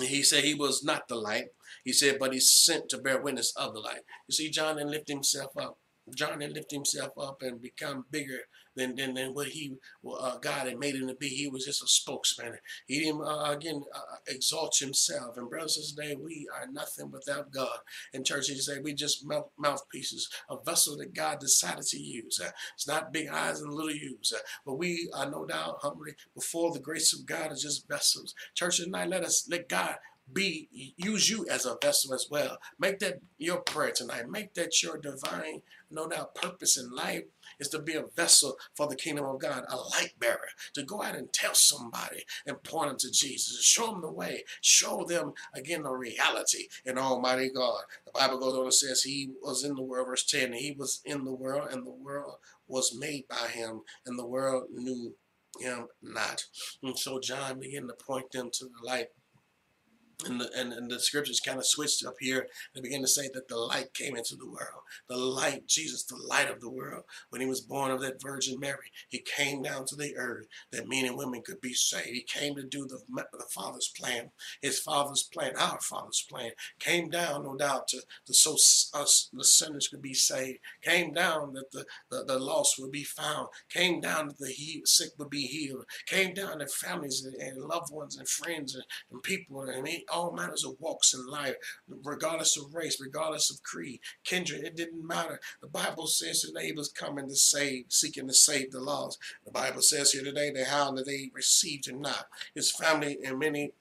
he 0.00 0.22
said 0.22 0.44
he 0.44 0.54
was 0.54 0.84
not 0.84 1.08
the 1.08 1.16
light. 1.16 1.46
He 1.84 1.92
said, 1.92 2.18
but 2.20 2.32
he's 2.32 2.50
sent 2.50 2.88
to 2.90 2.98
bear 2.98 3.20
witness 3.20 3.52
of 3.56 3.72
the 3.72 3.80
light. 3.80 4.02
You 4.28 4.34
see, 4.34 4.50
John 4.50 4.76
didn't 4.76 4.92
lift 4.92 5.08
himself 5.08 5.56
up. 5.56 5.78
John 6.14 6.38
didn't 6.38 6.54
lift 6.54 6.70
himself 6.70 7.12
up 7.18 7.42
and 7.42 7.60
become 7.60 8.06
bigger 8.10 8.40
than 8.78 8.96
than, 8.96 9.14
than 9.14 9.34
what 9.34 9.48
he 9.48 9.76
uh, 10.08 10.38
God 10.38 10.68
had 10.68 10.78
made 10.78 10.94
him 10.94 11.08
to 11.08 11.14
be. 11.14 11.28
He 11.28 11.48
was 11.48 11.64
just 11.64 11.82
a 11.82 11.86
spokesman. 11.86 12.58
He 12.86 13.00
didn't 13.00 13.22
uh, 13.22 13.50
again 13.50 13.82
uh, 13.94 14.16
exalt 14.26 14.78
himself. 14.78 15.36
And 15.36 15.50
brothers 15.50 15.76
and 15.76 15.84
sisters, 15.84 16.16
we 16.22 16.48
are 16.54 16.66
nothing 16.70 17.10
without 17.10 17.52
God. 17.52 17.78
In 18.12 18.24
church, 18.24 18.48
he 18.48 18.54
say 18.56 18.78
we 18.78 18.94
just 18.94 19.26
mouth, 19.26 19.50
mouthpieces, 19.58 20.30
a 20.48 20.56
vessel 20.64 20.96
that 20.98 21.14
God 21.14 21.40
decided 21.40 21.84
to 21.86 21.98
use. 21.98 22.40
Uh, 22.42 22.50
it's 22.74 22.88
not 22.88 23.12
big 23.12 23.28
eyes 23.28 23.60
and 23.60 23.72
little 23.72 23.90
U's, 23.90 24.32
uh, 24.34 24.40
but 24.64 24.74
we 24.74 25.10
are 25.14 25.30
no 25.30 25.44
doubt 25.44 25.78
humbly 25.82 26.12
before 26.34 26.72
the 26.72 26.80
grace 26.80 27.12
of 27.12 27.26
God 27.26 27.52
as 27.52 27.62
just 27.62 27.88
vessels. 27.88 28.34
Church 28.54 28.78
tonight, 28.78 29.08
let 29.08 29.24
us 29.24 29.46
let 29.50 29.68
God 29.68 29.96
be 30.32 30.68
use 30.96 31.30
you 31.30 31.46
as 31.50 31.64
a 31.64 31.76
vessel 31.80 32.14
as 32.14 32.26
well. 32.30 32.58
Make 32.78 32.98
that 33.00 33.20
your 33.38 33.60
prayer 33.60 33.92
tonight. 33.92 34.28
Make 34.28 34.54
that 34.54 34.82
your 34.82 34.98
divine, 34.98 35.62
no 35.90 36.06
doubt, 36.06 36.34
purpose 36.34 36.76
in 36.76 36.94
life 36.94 37.24
is 37.58 37.68
to 37.68 37.80
be 37.80 37.94
a 37.94 38.04
vessel 38.14 38.56
for 38.76 38.86
the 38.86 38.96
kingdom 38.96 39.24
of 39.24 39.40
God, 39.40 39.64
a 39.68 39.76
light 39.76 40.12
bearer, 40.18 40.48
to 40.74 40.82
go 40.82 41.02
out 41.02 41.16
and 41.16 41.32
tell 41.32 41.54
somebody 41.54 42.24
and 42.46 42.62
point 42.62 42.90
them 42.90 42.98
to 42.98 43.10
Jesus, 43.10 43.64
show 43.64 43.86
them 43.86 44.02
the 44.02 44.12
way, 44.12 44.44
show 44.60 45.04
them 45.04 45.32
again 45.54 45.82
the 45.82 45.92
reality 45.92 46.68
in 46.84 46.98
Almighty 46.98 47.50
God. 47.50 47.82
The 48.06 48.12
Bible 48.12 48.38
goes 48.38 48.54
on 48.54 48.64
and 48.64 48.74
says 48.74 49.02
he 49.02 49.30
was 49.42 49.64
in 49.64 49.74
the 49.74 49.82
world, 49.82 50.06
verse 50.06 50.24
10, 50.24 50.52
he 50.52 50.72
was 50.78 51.00
in 51.04 51.24
the 51.24 51.34
world, 51.34 51.68
and 51.70 51.86
the 51.86 51.90
world 51.90 52.36
was 52.66 52.96
made 52.96 53.26
by 53.28 53.48
him, 53.48 53.82
and 54.06 54.18
the 54.18 54.26
world 54.26 54.64
knew 54.72 55.14
him 55.60 55.86
not. 56.02 56.44
And 56.82 56.98
so 56.98 57.18
John 57.20 57.60
began 57.60 57.86
to 57.88 57.94
point 57.94 58.30
them 58.32 58.50
to 58.52 58.64
the 58.66 58.86
light 58.86 59.08
and 60.26 60.40
the, 60.40 60.50
and, 60.56 60.72
and 60.72 60.90
the 60.90 60.98
scriptures 60.98 61.40
kind 61.40 61.58
of 61.58 61.66
switched 61.66 62.04
up 62.04 62.16
here 62.18 62.48
and 62.74 62.82
begin 62.82 63.02
to 63.02 63.08
say 63.08 63.28
that 63.34 63.48
the 63.48 63.56
light 63.56 63.94
came 63.94 64.16
into 64.16 64.34
the 64.34 64.46
world. 64.46 64.82
The 65.08 65.16
light, 65.16 65.66
Jesus, 65.66 66.02
the 66.02 66.16
light 66.16 66.50
of 66.50 66.60
the 66.60 66.70
world. 66.70 67.04
When 67.30 67.40
he 67.40 67.46
was 67.46 67.60
born 67.60 67.92
of 67.92 68.00
that 68.00 68.20
Virgin 68.20 68.58
Mary, 68.58 68.90
he 69.08 69.18
came 69.18 69.62
down 69.62 69.84
to 69.86 69.96
the 69.96 70.16
earth 70.16 70.46
that 70.72 70.88
men 70.88 71.04
and 71.04 71.16
women 71.16 71.42
could 71.42 71.60
be 71.60 71.72
saved. 71.72 72.08
He 72.08 72.22
came 72.22 72.56
to 72.56 72.64
do 72.64 72.86
the, 72.86 72.98
the 73.14 73.44
Father's 73.54 73.92
plan, 73.96 74.30
his 74.60 74.80
Father's 74.80 75.22
plan, 75.22 75.52
our 75.56 75.80
Father's 75.80 76.26
plan. 76.28 76.50
Came 76.80 77.10
down, 77.10 77.44
no 77.44 77.56
doubt, 77.56 77.88
to, 77.88 78.00
to 78.26 78.34
so 78.34 78.54
us, 78.54 79.30
the 79.32 79.44
sinners 79.44 79.86
could 79.86 80.02
be 80.02 80.14
saved. 80.14 80.58
Came 80.82 81.12
down 81.12 81.52
that 81.54 81.70
the, 81.70 81.84
the, 82.10 82.24
the 82.24 82.38
lost 82.38 82.76
would 82.80 82.90
be 82.90 83.04
found. 83.04 83.48
Came 83.70 84.00
down 84.00 84.28
that 84.28 84.38
the 84.38 84.48
he, 84.48 84.82
sick 84.84 85.10
would 85.18 85.30
be 85.30 85.42
healed. 85.42 85.84
Came 86.06 86.34
down 86.34 86.58
that 86.58 86.72
families 86.72 87.24
and, 87.24 87.34
and 87.36 87.64
loved 87.64 87.92
ones 87.92 88.16
and 88.16 88.28
friends 88.28 88.74
and, 88.74 88.84
and 89.12 89.22
people 89.22 89.60
and 89.62 89.86
all 90.12 90.32
manners 90.32 90.64
of 90.64 90.76
walks 90.80 91.14
in 91.14 91.26
life, 91.26 91.56
regardless 92.04 92.56
of 92.56 92.74
race, 92.74 93.00
regardless 93.00 93.50
of 93.50 93.62
creed, 93.62 94.00
kindred. 94.24 94.64
It 94.64 94.76
didn't 94.76 95.06
matter. 95.06 95.40
The 95.60 95.68
Bible 95.68 96.06
says 96.06 96.42
that 96.42 96.54
neighbors 96.54 96.88
coming 96.88 97.28
to 97.28 97.36
save, 97.36 97.86
seeking 97.88 98.28
to 98.28 98.34
save 98.34 98.72
the 98.72 98.80
lost. 98.80 99.18
The 99.44 99.50
Bible 99.50 99.82
says 99.82 100.12
here 100.12 100.24
today 100.24 100.50
that 100.50 100.68
how 100.68 100.92
that 100.92 101.06
they 101.06 101.30
received 101.34 101.88
him 101.88 102.00
not. 102.00 102.26
His 102.54 102.70
family 102.70 103.18
and 103.24 103.38
many, 103.38 103.72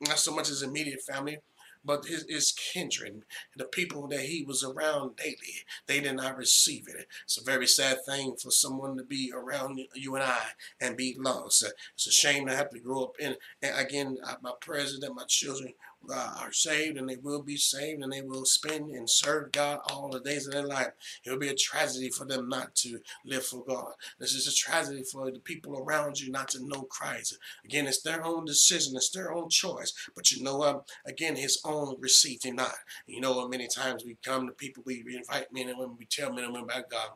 not 0.00 0.18
so 0.18 0.34
much 0.34 0.48
his 0.48 0.62
immediate 0.62 1.02
family, 1.02 1.38
but 1.88 2.04
his, 2.04 2.52
kindred, 2.52 3.22
the 3.56 3.64
people 3.64 4.06
that 4.08 4.20
he 4.20 4.44
was 4.44 4.62
around 4.62 5.16
daily, 5.16 5.64
they 5.86 6.00
did 6.00 6.16
not 6.16 6.36
receive 6.36 6.86
it. 6.86 7.06
It's 7.24 7.38
a 7.38 7.42
very 7.42 7.66
sad 7.66 8.04
thing 8.04 8.36
for 8.36 8.50
someone 8.50 8.98
to 8.98 9.04
be 9.04 9.32
around 9.34 9.80
you 9.94 10.14
and 10.14 10.22
I 10.22 10.48
and 10.82 10.98
be 10.98 11.16
lost. 11.18 11.64
It's 11.94 12.06
a 12.06 12.12
shame 12.12 12.46
to 12.46 12.54
have 12.54 12.68
to 12.70 12.78
grow 12.78 13.04
up 13.04 13.14
in. 13.18 13.32
Uh, 13.32 13.36
and 13.62 13.78
again, 13.78 14.18
my 14.42 14.52
prayers 14.60 14.98
that 15.00 15.14
my 15.14 15.24
children 15.24 15.72
uh, 16.10 16.34
are 16.40 16.52
saved 16.52 16.96
and 16.96 17.08
they 17.08 17.16
will 17.16 17.42
be 17.42 17.56
saved 17.56 18.02
and 18.02 18.12
they 18.12 18.22
will 18.22 18.44
spend 18.44 18.90
and 18.90 19.08
serve 19.08 19.52
God 19.52 19.80
all 19.90 20.08
the 20.08 20.20
days 20.20 20.46
of 20.46 20.52
their 20.52 20.66
life. 20.66 20.92
It 21.24 21.30
will 21.30 21.38
be 21.38 21.48
a 21.48 21.54
tragedy 21.54 22.10
for 22.10 22.24
them 22.24 22.48
not 22.48 22.74
to 22.76 23.00
live 23.24 23.44
for 23.44 23.64
God. 23.64 23.92
This 24.18 24.34
is 24.34 24.46
a 24.46 24.54
tragedy 24.54 25.02
for 25.02 25.30
the 25.30 25.38
people 25.38 25.78
around 25.78 26.20
you 26.20 26.30
not 26.30 26.48
to 26.48 26.66
know 26.66 26.82
Christ. 26.82 27.38
Again, 27.64 27.86
it's 27.86 28.02
their 28.02 28.24
own 28.24 28.44
decision, 28.44 28.96
it's 28.96 29.10
their 29.10 29.32
own 29.32 29.48
choice. 29.48 29.92
But 30.14 30.30
you 30.30 30.42
know 30.42 30.56
what? 30.56 30.88
Again, 31.06 31.36
his 31.36 31.60
own 31.64 31.96
received 32.00 32.44
him 32.44 32.56
not. 32.56 32.74
You 33.06 33.20
know? 33.20 33.48
Many 33.48 33.68
times 33.68 34.04
we 34.04 34.16
come 34.22 34.46
to 34.46 34.52
people, 34.52 34.82
we 34.84 35.04
invite 35.16 35.52
men 35.52 35.68
and 35.68 35.78
women, 35.78 35.96
we 35.98 36.06
tell 36.06 36.32
men 36.32 36.44
and 36.44 36.52
women 36.52 36.68
about 36.70 36.90
God. 36.90 37.10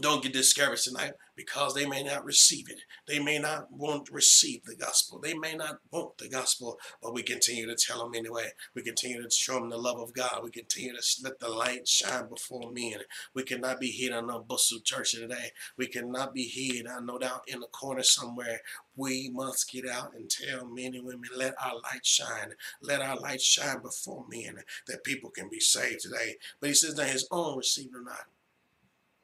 Don't 0.00 0.22
get 0.22 0.32
discouraged 0.32 0.84
tonight 0.84 1.12
because 1.36 1.72
they 1.72 1.86
may 1.86 2.02
not 2.02 2.24
receive 2.24 2.68
it. 2.68 2.80
They 3.06 3.20
may 3.20 3.38
not 3.38 3.70
want 3.70 4.06
to 4.06 4.12
receive 4.12 4.64
the 4.64 4.74
gospel. 4.74 5.20
They 5.20 5.32
may 5.32 5.54
not 5.54 5.78
want 5.92 6.18
the 6.18 6.28
gospel, 6.28 6.80
but 7.00 7.14
we 7.14 7.22
continue 7.22 7.66
to 7.66 7.76
tell 7.76 8.00
them 8.00 8.14
anyway. 8.16 8.48
We 8.74 8.82
continue 8.82 9.22
to 9.22 9.30
show 9.30 9.54
them 9.54 9.70
the 9.70 9.78
love 9.78 10.00
of 10.00 10.12
God. 10.12 10.40
We 10.42 10.50
continue 10.50 10.92
to 10.92 11.02
let 11.22 11.38
the 11.38 11.48
light 11.48 11.86
shine 11.86 12.28
before 12.28 12.72
men. 12.72 12.98
We 13.32 13.44
cannot 13.44 13.78
be 13.78 13.90
hid 13.92 14.12
on 14.12 14.28
a 14.28 14.40
bustle 14.40 14.80
church 14.80 15.12
today. 15.12 15.52
We 15.76 15.86
cannot 15.86 16.34
be 16.34 16.44
hid, 16.44 16.88
I 16.88 16.98
no 17.00 17.18
doubt, 17.18 17.44
in 17.46 17.62
a 17.62 17.66
corner 17.66 18.02
somewhere. 18.02 18.62
We 18.96 19.30
must 19.32 19.70
get 19.70 19.88
out 19.88 20.14
and 20.14 20.28
tell 20.28 20.66
men 20.66 20.94
and 20.94 21.04
women, 21.04 21.30
let 21.36 21.54
our 21.62 21.74
light 21.74 22.04
shine. 22.04 22.54
Let 22.82 23.02
our 23.02 23.16
light 23.16 23.40
shine 23.40 23.82
before 23.82 24.24
men 24.28 24.58
that 24.88 25.04
people 25.04 25.30
can 25.30 25.48
be 25.48 25.60
saved 25.60 26.00
today. 26.00 26.36
But 26.60 26.70
he 26.70 26.74
says 26.74 26.96
that 26.96 27.10
his 27.10 27.28
own 27.30 27.58
receive 27.58 27.94
or 27.94 28.02
not. 28.02 28.26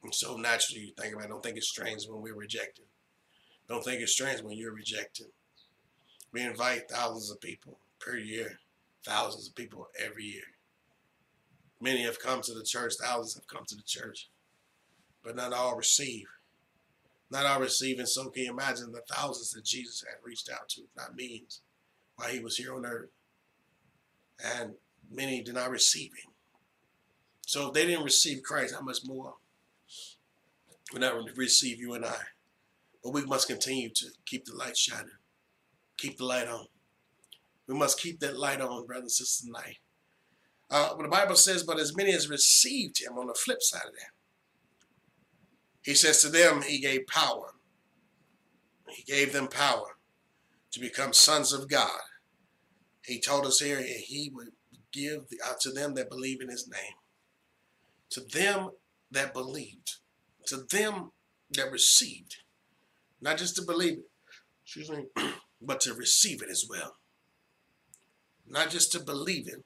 And 0.03 0.15
so 0.15 0.37
naturally 0.37 0.87
you 0.87 0.93
think 0.99 1.15
about 1.15 1.27
it, 1.27 1.29
don't 1.29 1.43
think 1.43 1.57
it's 1.57 1.69
strange 1.69 2.07
when 2.07 2.21
we're 2.21 2.35
rejected. 2.35 2.87
Don't 3.69 3.85
think 3.85 4.01
it's 4.01 4.13
strange 4.13 4.43
when 4.43 4.57
you're 4.57 4.75
rejected. 4.75 5.27
We 6.33 6.43
invite 6.43 6.91
thousands 6.91 7.31
of 7.31 7.41
people 7.41 7.79
per 8.01 8.17
year, 8.17 8.59
thousands 9.05 9.49
of 9.49 9.55
people 9.55 9.89
every 9.99 10.25
year. 10.25 10.43
Many 11.81 12.03
have 12.03 12.21
come 12.21 12.41
to 12.43 12.55
the 12.55 12.65
church, 12.65 12.95
thousands 13.01 13.35
have 13.35 13.47
come 13.47 13.65
to 13.67 13.77
the 13.77 13.83
church, 13.83 14.29
but 15.23 15.37
not 15.37 15.53
all 15.53 15.77
receive. 15.77 16.27
Not 17.31 17.47
all 17.47 17.61
receive, 17.61 17.99
and 17.99 18.09
so 18.09 18.29
can 18.29 18.45
you 18.45 18.51
imagine 18.51 18.93
the 18.93 19.03
thousands 19.11 19.53
that 19.53 19.65
Jesus 19.65 20.05
had 20.07 20.27
reached 20.27 20.51
out 20.51 20.69
to, 20.71 20.83
not 20.97 21.17
millions, 21.17 21.61
while 22.17 22.29
he 22.29 22.41
was 22.41 22.57
here 22.57 22.75
on 22.75 22.85
earth. 22.85 23.09
And 24.59 24.75
many 25.11 25.43
did 25.43 25.55
not 25.55 25.71
receive 25.71 26.11
him. 26.11 26.33
So 27.47 27.69
if 27.69 27.75
they 27.75 27.87
didn't 27.87 28.05
receive 28.05 28.43
Christ, 28.43 28.75
how 28.75 28.83
much 28.83 28.99
more 29.07 29.35
will 30.93 31.01
not 31.01 31.37
receive 31.37 31.79
you 31.79 31.95
and 31.95 32.05
I. 32.05 32.21
But 33.03 33.13
we 33.13 33.25
must 33.25 33.49
continue 33.49 33.91
to 33.91 34.07
keep 34.27 34.45
the 34.45 34.55
light 34.55 34.77
shining. 34.77 35.09
Keep 35.99 36.19
the 36.19 36.25
light 36.25 36.49
on. 36.49 36.67
We 37.67 37.75
must 37.75 38.01
keep 38.01 38.21
that 38.21 38.37
light 38.37 38.61
on, 38.61 38.87
brothers 38.87 39.03
and 39.03 39.11
sisters, 39.11 39.47
tonight. 39.47 39.79
Uh, 40.71 40.97
the 40.97 41.09
Bible 41.09 41.37
says, 41.37 41.63
but 41.63 41.79
as 41.79 41.97
many 41.97 42.13
as 42.13 42.31
received 42.31 43.01
him 43.01 43.19
on 43.19 43.27
the 43.27 43.35
flip 43.35 43.63
side 43.63 43.87
of 43.87 43.93
that, 43.93 44.13
he 45.83 45.95
says 45.95 46.23
to 46.23 46.29
them, 46.29 46.63
he 46.63 46.81
gave 46.81 47.07
power. 47.07 47.55
He 48.89 49.03
gave 49.03 49.33
them 49.33 49.49
power 49.49 49.97
to 50.71 50.81
become 50.81 51.13
sons 51.13 51.53
of 51.53 51.69
God. 51.69 52.01
He 53.05 53.21
told 53.21 53.47
us 53.47 53.59
here 53.59 53.79
and 53.79 53.87
he 53.87 54.31
would 54.33 54.51
give 54.93 55.25
out 55.47 55.61
to 55.61 55.71
them 55.71 55.95
that 55.95 56.11
believe 56.11 56.41
in 56.41 56.49
his 56.49 56.69
name. 56.69 56.95
To 58.11 58.21
them 58.21 58.71
that 59.11 59.35
believed 59.35 59.97
to 60.47 60.65
them 60.71 61.13
that 61.53 61.71
received, 61.71 62.37
not 63.21 63.39
just 63.39 63.57
to 63.57 63.63
believe 63.63 63.99
it, 63.99 64.11
excuse 64.65 64.91
me, 64.91 65.07
but 65.61 65.81
to 65.81 65.95
receive 65.95 66.43
it 66.43 66.51
as 66.51 66.67
well. 66.69 66.97
Not 68.49 68.71
just 68.71 68.93
to 68.93 69.01
believe 69.01 69.49
it, 69.49 69.65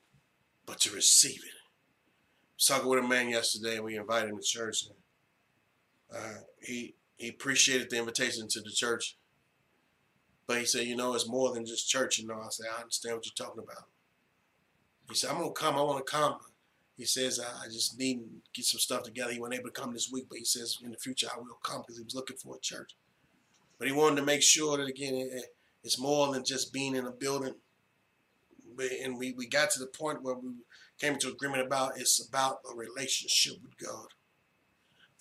but 0.67 0.81
to 0.81 0.93
receive 0.93 1.43
it. 1.45 1.55
I 1.55 2.57
was 2.57 2.67
talking 2.67 2.89
with 2.89 3.05
a 3.05 3.07
man 3.07 3.29
yesterday, 3.29 3.77
and 3.77 3.85
we 3.85 3.97
invited 3.97 4.31
him 4.31 4.39
to 4.39 4.43
church. 4.43 4.85
And, 4.87 6.19
uh, 6.19 6.41
he 6.61 6.95
he 7.17 7.29
appreciated 7.29 7.91
the 7.91 7.99
invitation 7.99 8.47
to 8.49 8.61
the 8.61 8.71
church, 8.71 9.17
but 10.47 10.59
he 10.59 10.65
said, 10.65 10.87
you 10.87 10.97
know, 10.97 11.15
it's 11.15 11.29
more 11.29 11.53
than 11.53 11.65
just 11.65 11.89
church. 11.89 12.19
You 12.19 12.27
know, 12.27 12.35
I 12.35 12.49
said, 12.51 12.67
I 12.77 12.83
understand 12.83 13.17
what 13.17 13.27
you're 13.27 13.47
talking 13.47 13.63
about. 13.63 13.85
He 15.09 15.15
said, 15.15 15.31
I'm 15.31 15.43
to 15.43 15.51
come. 15.51 15.77
I 15.77 15.83
want 15.83 16.05
to 16.05 16.11
come. 16.11 16.37
He 16.97 17.05
says, 17.05 17.39
I 17.39 17.67
just 17.67 17.99
need 17.99 18.21
to 18.21 18.25
get 18.55 18.65
some 18.65 18.81
stuff 18.81 19.03
together. 19.03 19.33
He 19.33 19.39
wasn't 19.39 19.61
able 19.61 19.71
to 19.71 19.81
come 19.81 19.93
this 19.93 20.11
week, 20.11 20.27
but 20.29 20.39
he 20.39 20.45
says, 20.45 20.79
in 20.83 20.91
the 20.91 20.97
future, 20.97 21.29
I 21.33 21.39
will 21.39 21.59
come 21.63 21.83
because 21.83 21.99
he 21.99 22.05
was 22.05 22.15
looking 22.15 22.39
for 22.39 22.57
a 22.57 22.61
church. 22.61 22.95
But 23.79 23.89
he 23.89 23.93
wanted 23.93 24.17
to 24.17 24.23
make 24.23 24.43
sure 24.43 24.79
that, 24.79 24.89
again, 24.89 25.15
it, 25.15 25.55
it's 25.85 25.99
more 25.99 26.33
than 26.33 26.45
just 26.45 26.73
being 26.73 26.97
in 26.97 27.07
a 27.07 27.11
building. 27.11 27.55
And 29.03 29.19
we, 29.19 29.33
we 29.33 29.47
got 29.47 29.71
to 29.73 29.79
the 29.79 29.87
point 29.87 30.23
where 30.23 30.35
we 30.35 30.51
came 30.99 31.19
to 31.19 31.29
agreement 31.29 31.67
about 31.67 31.99
it's 31.99 32.27
about 32.27 32.61
a 32.71 32.75
relationship 32.75 33.55
with 33.63 33.77
God. 33.77 34.09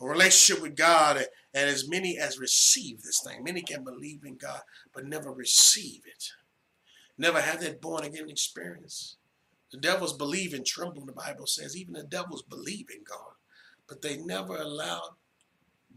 A 0.02 0.06
relationship 0.06 0.62
with 0.62 0.76
God, 0.76 1.18
and 1.54 1.70
as 1.70 1.88
many 1.88 2.18
as 2.18 2.38
receive 2.38 3.02
this 3.02 3.22
thing, 3.22 3.44
many 3.44 3.62
can 3.62 3.84
believe 3.84 4.26
in 4.26 4.36
God, 4.36 4.62
but 4.94 5.06
never 5.06 5.32
receive 5.32 6.02
it. 6.06 6.32
Never 7.18 7.40
have 7.40 7.62
that 7.62 7.80
born 7.80 8.04
again 8.04 8.30
experience. 8.30 9.16
The 9.72 9.80
devils 9.80 10.14
believe 10.14 10.54
and 10.54 10.66
tremble, 10.66 11.06
the 11.06 11.12
Bible 11.12 11.48
says. 11.48 11.76
Even 11.76 11.94
the 11.94 12.04
devils 12.04 12.44
believe 12.44 12.88
in 12.94 13.04
God, 13.04 13.34
but 13.88 14.02
they 14.02 14.18
never 14.18 14.56
allowed 14.56 15.16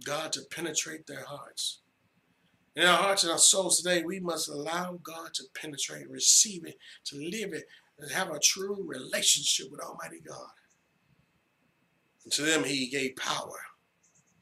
God 0.04 0.33
to 0.33 0.42
penetrate 0.50 1.07
their 1.07 1.24
hearts. 1.24 1.81
In 2.76 2.87
our 2.87 2.96
hearts 2.96 3.24
and 3.24 3.33
our 3.33 3.38
souls 3.38 3.78
today, 3.78 4.02
we 4.04 4.20
must 4.20 4.48
allow 4.48 4.98
God 5.02 5.35
to 5.35 5.44
penetrate, 5.54 6.09
receive 6.09 6.64
it, 6.64 6.78
to 7.07 7.16
live 7.16 7.52
it, 7.52 7.64
and 7.98 8.11
have 8.11 8.31
a 8.31 8.38
true 8.38 8.85
relationship 8.87 9.70
with 9.70 9.81
Almighty 9.81 10.20
God. 10.26 10.50
And 12.24 12.33
to 12.35 12.42
them, 12.42 12.64
He 12.64 12.88
gave 12.88 13.16
power. 13.16 13.59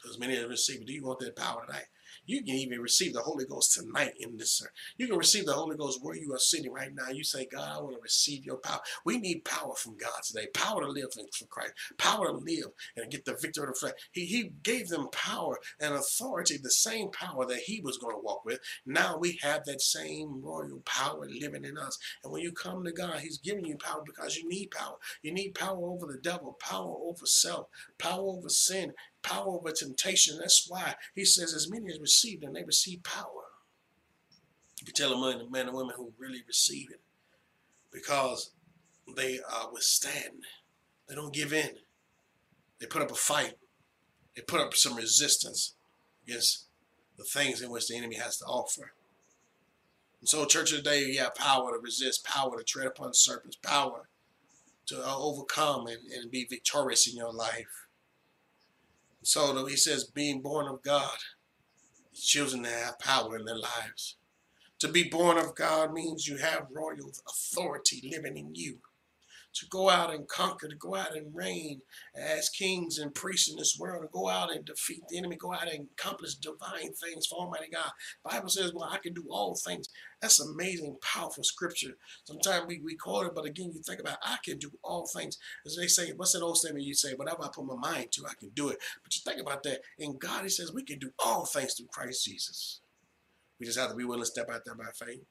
As 0.08 0.18
many 0.18 0.36
have 0.36 0.50
received, 0.50 0.86
do 0.86 0.92
you 0.92 1.04
want 1.04 1.18
that 1.20 1.34
power 1.34 1.64
tonight? 1.66 1.86
You 2.26 2.42
can 2.42 2.54
even 2.54 2.80
receive 2.80 3.14
the 3.14 3.20
Holy 3.20 3.44
Ghost 3.44 3.74
tonight 3.74 4.14
in 4.18 4.36
this 4.36 4.52
service. 4.52 4.72
You 4.96 5.08
can 5.08 5.16
receive 5.16 5.46
the 5.46 5.52
Holy 5.52 5.76
Ghost 5.76 6.00
where 6.02 6.16
you 6.16 6.32
are 6.34 6.38
sitting 6.38 6.72
right 6.72 6.90
now. 6.94 7.10
You 7.10 7.24
say, 7.24 7.46
God, 7.46 7.76
I 7.76 7.80
want 7.80 7.96
to 7.96 8.02
receive 8.02 8.44
your 8.44 8.56
power. 8.56 8.80
We 9.04 9.18
need 9.18 9.44
power 9.44 9.74
from 9.74 9.96
God 9.96 10.22
today. 10.24 10.48
Power 10.54 10.82
to 10.82 10.88
live 10.88 11.12
for 11.12 11.46
Christ. 11.46 11.72
Power 11.98 12.26
to 12.26 12.32
live 12.32 12.66
and 12.96 13.10
get 13.10 13.24
the 13.24 13.36
victory 13.40 13.64
of 13.64 13.70
the 13.70 13.74
flesh. 13.74 13.94
He, 14.12 14.26
he 14.26 14.50
gave 14.62 14.88
them 14.88 15.08
power 15.12 15.58
and 15.80 15.94
authority, 15.94 16.56
the 16.56 16.70
same 16.70 17.10
power 17.10 17.46
that 17.46 17.58
he 17.58 17.80
was 17.80 17.98
going 17.98 18.14
to 18.14 18.22
walk 18.22 18.44
with. 18.44 18.60
Now 18.84 19.16
we 19.18 19.38
have 19.42 19.64
that 19.64 19.80
same 19.80 20.40
royal 20.42 20.82
power 20.84 21.26
living 21.28 21.64
in 21.64 21.78
us. 21.78 21.98
And 22.24 22.32
when 22.32 22.42
you 22.42 22.52
come 22.52 22.84
to 22.84 22.92
God, 22.92 23.20
he's 23.20 23.38
giving 23.38 23.64
you 23.64 23.76
power 23.76 24.02
because 24.04 24.36
you 24.36 24.48
need 24.48 24.70
power. 24.70 24.96
You 25.22 25.32
need 25.32 25.54
power 25.54 25.78
over 25.78 26.06
the 26.06 26.18
devil, 26.18 26.56
power 26.60 26.94
over 27.02 27.26
self, 27.26 27.68
power 27.98 28.22
over 28.22 28.48
sin, 28.48 28.92
power 29.26 29.48
over 29.48 29.72
temptation. 29.72 30.38
That's 30.38 30.66
why 30.68 30.94
he 31.14 31.24
says, 31.24 31.52
as 31.52 31.70
many 31.70 31.92
as 31.92 32.00
received 32.00 32.44
and 32.44 32.54
they 32.54 32.64
receive 32.64 33.02
power. 33.02 33.44
You 34.80 34.86
can 34.86 34.94
tell 34.94 35.12
among 35.12 35.38
the 35.38 35.50
men 35.50 35.66
and 35.66 35.76
women 35.76 35.94
who 35.96 36.12
really 36.18 36.42
receive 36.46 36.90
it 36.90 37.00
because 37.92 38.50
they 39.16 39.40
uh, 39.50 39.66
withstand. 39.72 40.44
They 41.08 41.14
don't 41.14 41.34
give 41.34 41.52
in. 41.52 41.70
They 42.78 42.86
put 42.86 43.02
up 43.02 43.10
a 43.10 43.14
fight. 43.14 43.54
They 44.34 44.42
put 44.42 44.60
up 44.60 44.74
some 44.74 44.96
resistance 44.96 45.74
against 46.26 46.66
the 47.16 47.24
things 47.24 47.62
in 47.62 47.70
which 47.70 47.88
the 47.88 47.96
enemy 47.96 48.16
has 48.16 48.36
to 48.38 48.44
offer. 48.44 48.92
And 50.20 50.28
so, 50.28 50.44
church 50.44 50.72
of 50.72 50.78
today, 50.78 51.04
you 51.04 51.18
have 51.20 51.34
power 51.34 51.72
to 51.72 51.78
resist, 51.78 52.24
power 52.24 52.58
to 52.58 52.64
tread 52.64 52.86
upon 52.86 53.14
serpents, 53.14 53.56
power 53.56 54.08
to 54.86 54.98
uh, 54.98 55.16
overcome 55.16 55.86
and, 55.86 55.98
and 56.12 56.30
be 56.30 56.44
victorious 56.44 57.08
in 57.08 57.16
your 57.16 57.32
life. 57.32 57.86
So 59.26 59.66
he 59.66 59.74
says, 59.74 60.04
being 60.04 60.40
born 60.40 60.68
of 60.68 60.82
God, 60.82 61.18
children 62.14 62.62
to 62.62 62.70
have 62.70 63.00
power 63.00 63.36
in 63.36 63.44
their 63.44 63.58
lives. 63.58 64.18
To 64.78 64.86
be 64.86 65.02
born 65.02 65.36
of 65.36 65.56
God 65.56 65.92
means 65.92 66.28
you 66.28 66.36
have 66.36 66.68
royal 66.70 67.10
authority 67.28 68.08
living 68.08 68.36
in 68.36 68.54
you 68.54 68.78
to 69.56 69.66
go 69.68 69.88
out 69.88 70.12
and 70.12 70.28
conquer, 70.28 70.68
to 70.68 70.76
go 70.76 70.94
out 70.94 71.16
and 71.16 71.34
reign 71.34 71.80
as 72.14 72.48
kings 72.48 72.98
and 72.98 73.14
priests 73.14 73.50
in 73.50 73.56
this 73.56 73.78
world, 73.78 74.02
to 74.02 74.08
go 74.12 74.28
out 74.28 74.54
and 74.54 74.64
defeat 74.64 75.02
the 75.08 75.16
enemy, 75.16 75.36
go 75.36 75.52
out 75.52 75.72
and 75.72 75.88
accomplish 75.98 76.34
divine 76.34 76.92
things 76.92 77.26
for 77.26 77.38
Almighty 77.38 77.68
God. 77.72 77.90
Bible 78.22 78.48
says, 78.48 78.72
well, 78.74 78.88
I 78.90 78.98
can 78.98 79.14
do 79.14 79.24
all 79.30 79.54
things. 79.54 79.88
That's 80.20 80.40
amazing, 80.40 80.96
powerful 81.00 81.44
scripture. 81.44 81.96
Sometimes 82.24 82.66
we, 82.66 82.80
we 82.80 82.96
call 82.96 83.22
it, 83.22 83.34
but 83.34 83.44
again, 83.44 83.72
you 83.74 83.82
think 83.82 84.00
about, 84.00 84.18
I 84.22 84.36
can 84.44 84.58
do 84.58 84.70
all 84.82 85.06
things. 85.06 85.38
As 85.64 85.76
they 85.76 85.86
say, 85.86 86.12
what's 86.16 86.32
that 86.32 86.42
old 86.42 86.58
statement 86.58 86.84
you 86.84 86.94
say, 86.94 87.14
whatever 87.14 87.44
I 87.44 87.48
put 87.48 87.64
my 87.64 87.76
mind 87.76 88.12
to, 88.12 88.26
I 88.26 88.34
can 88.38 88.50
do 88.50 88.68
it. 88.68 88.78
But 89.02 89.14
you 89.16 89.22
think 89.24 89.40
about 89.40 89.62
that. 89.62 89.80
In 89.98 90.18
God, 90.18 90.42
he 90.42 90.48
says 90.48 90.72
we 90.72 90.82
can 90.82 90.98
do 90.98 91.12
all 91.24 91.46
things 91.46 91.74
through 91.74 91.88
Christ 91.92 92.24
Jesus. 92.24 92.80
We 93.58 93.66
just 93.66 93.78
have 93.78 93.90
to 93.90 93.96
be 93.96 94.04
willing 94.04 94.22
to 94.22 94.26
step 94.26 94.50
out 94.50 94.64
there 94.64 94.74
by 94.74 94.90
faith, 94.94 95.24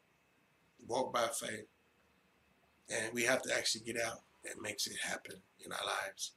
walk 0.87 1.13
by 1.13 1.27
faith, 1.27 1.67
and 2.89 3.13
we 3.13 3.23
have 3.23 3.41
to 3.43 3.55
actually 3.55 3.81
get 3.81 4.01
out 4.01 4.21
and 4.49 4.61
makes 4.61 4.87
it 4.87 4.97
happen 5.01 5.35
in 5.63 5.71
our 5.71 5.85
lives. 5.85 6.33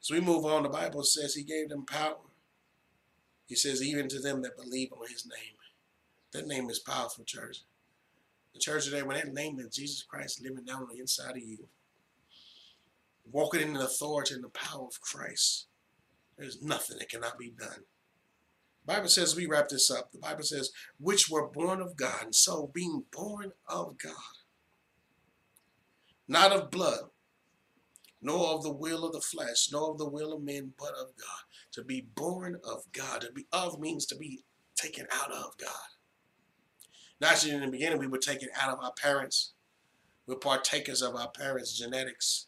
So 0.00 0.14
we 0.14 0.20
move 0.20 0.44
on. 0.44 0.62
The 0.62 0.68
Bible 0.68 1.02
says 1.02 1.34
he 1.34 1.42
gave 1.42 1.68
them 1.68 1.84
power. 1.84 2.16
He 3.46 3.56
says, 3.56 3.82
even 3.82 4.08
to 4.08 4.20
them 4.20 4.42
that 4.42 4.56
believe 4.56 4.92
on 4.92 5.08
his 5.08 5.26
name. 5.26 5.56
That 6.32 6.46
name 6.46 6.70
is 6.70 6.78
powerful, 6.78 7.24
church. 7.24 7.58
The 8.54 8.60
church 8.60 8.84
today, 8.84 9.02
when 9.02 9.16
that 9.16 9.34
name 9.34 9.58
is 9.58 9.74
Jesus 9.74 10.02
Christ 10.02 10.42
living 10.42 10.64
down 10.64 10.82
on 10.82 10.88
the 10.92 11.00
inside 11.00 11.36
of 11.36 11.42
you, 11.42 11.66
walking 13.30 13.60
in 13.60 13.74
the 13.74 13.84
authority 13.84 14.34
and 14.34 14.44
the 14.44 14.48
power 14.48 14.86
of 14.86 15.00
Christ, 15.00 15.66
there's 16.38 16.62
nothing 16.62 16.98
that 16.98 17.08
cannot 17.08 17.38
be 17.38 17.50
done. 17.50 17.84
The 18.86 18.94
Bible 18.94 19.08
says, 19.08 19.36
we 19.36 19.46
wrap 19.46 19.68
this 19.68 19.90
up. 19.90 20.12
The 20.12 20.18
Bible 20.18 20.44
says, 20.44 20.70
which 20.98 21.28
were 21.28 21.46
born 21.46 21.80
of 21.80 21.96
God. 21.96 22.22
And 22.24 22.34
so 22.34 22.70
being 22.72 23.04
born 23.12 23.52
of 23.68 23.98
God 23.98 24.12
not 26.30 26.52
of 26.52 26.70
blood, 26.70 27.00
nor 28.22 28.54
of 28.54 28.62
the 28.62 28.72
will 28.72 29.04
of 29.04 29.12
the 29.12 29.20
flesh, 29.20 29.68
nor 29.72 29.90
of 29.90 29.98
the 29.98 30.08
will 30.08 30.32
of 30.32 30.42
men, 30.42 30.72
but 30.78 30.90
of 30.90 31.08
God. 31.16 31.42
To 31.72 31.82
be 31.82 32.06
born 32.14 32.56
of 32.62 32.84
God. 32.92 33.22
To 33.22 33.32
be 33.32 33.46
of 33.52 33.80
means 33.80 34.06
to 34.06 34.16
be 34.16 34.44
taken 34.76 35.08
out 35.12 35.32
of 35.32 35.58
God. 35.58 35.90
Naturally, 37.20 37.56
in 37.56 37.62
the 37.62 37.66
beginning, 37.66 37.98
we 37.98 38.06
were 38.06 38.18
taken 38.18 38.48
out 38.62 38.72
of 38.72 38.78
our 38.78 38.92
parents. 38.92 39.54
We're 40.26 40.36
partakers 40.36 41.02
of 41.02 41.16
our 41.16 41.30
parents' 41.30 41.76
genetics. 41.76 42.46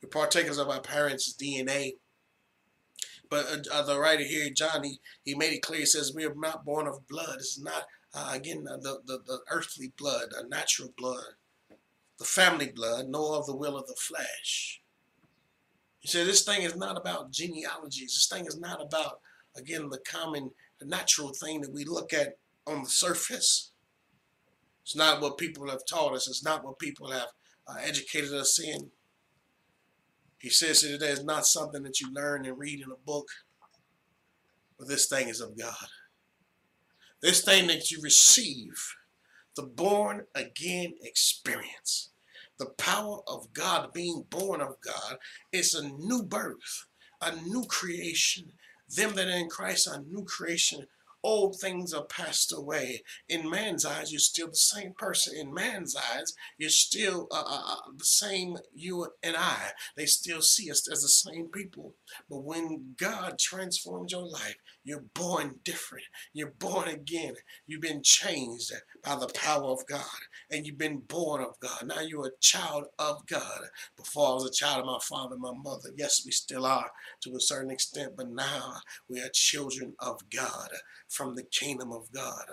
We're 0.00 0.08
partakers 0.08 0.58
of 0.58 0.68
our 0.68 0.80
parents' 0.80 1.34
DNA. 1.34 1.94
But 3.28 3.66
uh, 3.72 3.82
the 3.82 3.98
writer 3.98 4.22
here, 4.22 4.50
John, 4.50 4.84
he, 4.84 5.00
he 5.24 5.34
made 5.34 5.52
it 5.52 5.62
clear. 5.62 5.80
He 5.80 5.86
says, 5.86 6.14
We 6.14 6.24
are 6.24 6.34
not 6.36 6.64
born 6.64 6.86
of 6.86 7.08
blood. 7.08 7.38
It's 7.38 7.58
not, 7.60 7.86
uh, 8.14 8.30
again, 8.32 8.62
the, 8.62 9.00
the, 9.04 9.18
the 9.26 9.40
earthly 9.50 9.92
blood, 9.98 10.28
a 10.38 10.46
natural 10.46 10.94
blood 10.96 11.34
the 12.18 12.24
family 12.24 12.70
blood, 12.74 13.06
nor 13.08 13.36
of 13.36 13.46
the 13.46 13.56
will 13.56 13.76
of 13.76 13.86
the 13.86 13.96
flesh. 13.98 14.80
He 16.00 16.08
said, 16.08 16.26
This 16.26 16.44
thing 16.44 16.62
is 16.62 16.76
not 16.76 16.96
about 16.96 17.32
genealogies. 17.32 18.14
This 18.14 18.28
thing 18.30 18.46
is 18.46 18.58
not 18.58 18.80
about, 18.80 19.20
again, 19.56 19.88
the 19.90 19.98
common, 19.98 20.50
the 20.78 20.86
natural 20.86 21.32
thing 21.32 21.60
that 21.62 21.72
we 21.72 21.84
look 21.84 22.12
at 22.12 22.38
on 22.66 22.82
the 22.82 22.88
surface. 22.88 23.72
It's 24.82 24.96
not 24.96 25.20
what 25.20 25.36
people 25.36 25.68
have 25.68 25.82
taught 25.88 26.14
us. 26.14 26.28
It's 26.28 26.44
not 26.44 26.64
what 26.64 26.78
people 26.78 27.10
have 27.10 27.28
uh, 27.66 27.76
educated 27.82 28.32
us 28.32 28.60
in. 28.60 28.90
He 30.38 30.48
says 30.48 30.82
that 30.82 30.94
it 30.94 31.02
is 31.02 31.24
not 31.24 31.46
something 31.46 31.82
that 31.82 32.00
you 32.00 32.12
learn 32.12 32.46
and 32.46 32.58
read 32.58 32.80
in 32.80 32.92
a 32.92 33.04
book, 33.04 33.26
but 34.78 34.86
this 34.86 35.08
thing 35.08 35.28
is 35.28 35.40
of 35.40 35.58
God. 35.58 35.88
This 37.20 37.42
thing 37.42 37.66
that 37.66 37.90
you 37.90 37.98
receive 38.00 38.94
the 39.56 39.62
born 39.62 40.26
again 40.34 40.94
experience. 41.02 42.10
The 42.58 42.66
power 42.66 43.20
of 43.26 43.52
God, 43.52 43.92
being 43.92 44.24
born 44.30 44.60
of 44.60 44.80
God, 44.80 45.18
is 45.52 45.74
a 45.74 45.88
new 45.88 46.22
birth, 46.22 46.86
a 47.20 47.34
new 47.36 47.64
creation. 47.64 48.52
Them 48.88 49.14
that 49.14 49.28
are 49.28 49.36
in 49.36 49.48
Christ 49.48 49.88
are 49.88 50.00
new 50.00 50.24
creation 50.24 50.86
old 51.26 51.58
things 51.58 51.92
are 51.92 52.04
passed 52.04 52.52
away. 52.56 53.02
In 53.28 53.50
man's 53.50 53.84
eyes, 53.84 54.12
you're 54.12 54.20
still 54.20 54.46
the 54.46 54.54
same 54.56 54.94
person. 54.96 55.36
In 55.36 55.52
man's 55.52 55.96
eyes, 55.96 56.34
you're 56.56 56.70
still 56.70 57.26
uh, 57.32 57.42
uh, 57.44 57.62
uh, 57.72 57.90
the 57.98 58.04
same 58.04 58.56
you 58.72 59.08
and 59.24 59.36
I. 59.36 59.72
They 59.96 60.06
still 60.06 60.40
see 60.40 60.70
us 60.70 60.88
as 60.90 61.02
the 61.02 61.08
same 61.08 61.48
people. 61.48 61.94
But 62.30 62.44
when 62.44 62.94
God 62.96 63.40
transforms 63.40 64.12
your 64.12 64.26
life, 64.26 64.56
you're 64.86 65.04
born 65.14 65.56
different. 65.64 66.04
You're 66.32 66.52
born 66.60 66.86
again. 66.86 67.34
You've 67.66 67.80
been 67.80 68.04
changed 68.04 68.72
by 69.02 69.16
the 69.16 69.26
power 69.26 69.64
of 69.64 69.84
God. 69.88 70.04
And 70.48 70.64
you've 70.64 70.78
been 70.78 70.98
born 70.98 71.42
of 71.42 71.58
God. 71.58 71.88
Now 71.88 72.02
you're 72.02 72.28
a 72.28 72.40
child 72.40 72.84
of 72.96 73.26
God. 73.26 73.62
Before 73.96 74.28
I 74.28 74.34
was 74.34 74.44
a 74.44 74.52
child 74.52 74.80
of 74.80 74.86
my 74.86 75.00
father 75.02 75.34
and 75.34 75.42
my 75.42 75.50
mother. 75.52 75.90
Yes, 75.96 76.22
we 76.24 76.30
still 76.30 76.64
are 76.64 76.88
to 77.22 77.34
a 77.34 77.40
certain 77.40 77.72
extent. 77.72 78.12
But 78.16 78.30
now 78.30 78.74
we 79.10 79.18
are 79.20 79.28
children 79.34 79.94
of 79.98 80.20
God 80.30 80.68
from 81.08 81.34
the 81.34 81.42
kingdom 81.42 81.90
of 81.90 82.12
God. 82.12 82.44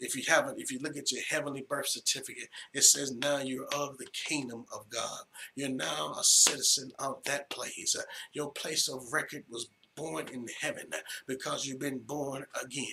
If 0.00 0.16
you 0.16 0.22
haven't, 0.26 0.62
if 0.62 0.72
you 0.72 0.78
look 0.80 0.96
at 0.96 1.12
your 1.12 1.22
heavenly 1.28 1.66
birth 1.68 1.88
certificate, 1.88 2.48
it 2.72 2.84
says 2.84 3.14
now 3.14 3.40
you're 3.40 3.68
of 3.74 3.98
the 3.98 4.08
kingdom 4.14 4.64
of 4.74 4.88
God. 4.88 5.24
You're 5.54 5.68
now 5.68 6.14
a 6.18 6.24
citizen 6.24 6.92
of 6.98 7.22
that 7.24 7.50
place. 7.50 7.94
Your 8.32 8.50
place 8.50 8.88
of 8.88 9.12
record 9.12 9.44
was 9.50 9.68
born 9.94 10.28
in 10.32 10.46
heaven 10.60 10.86
because 11.26 11.66
you've 11.66 11.78
been 11.78 11.98
born 11.98 12.44
again. 12.62 12.86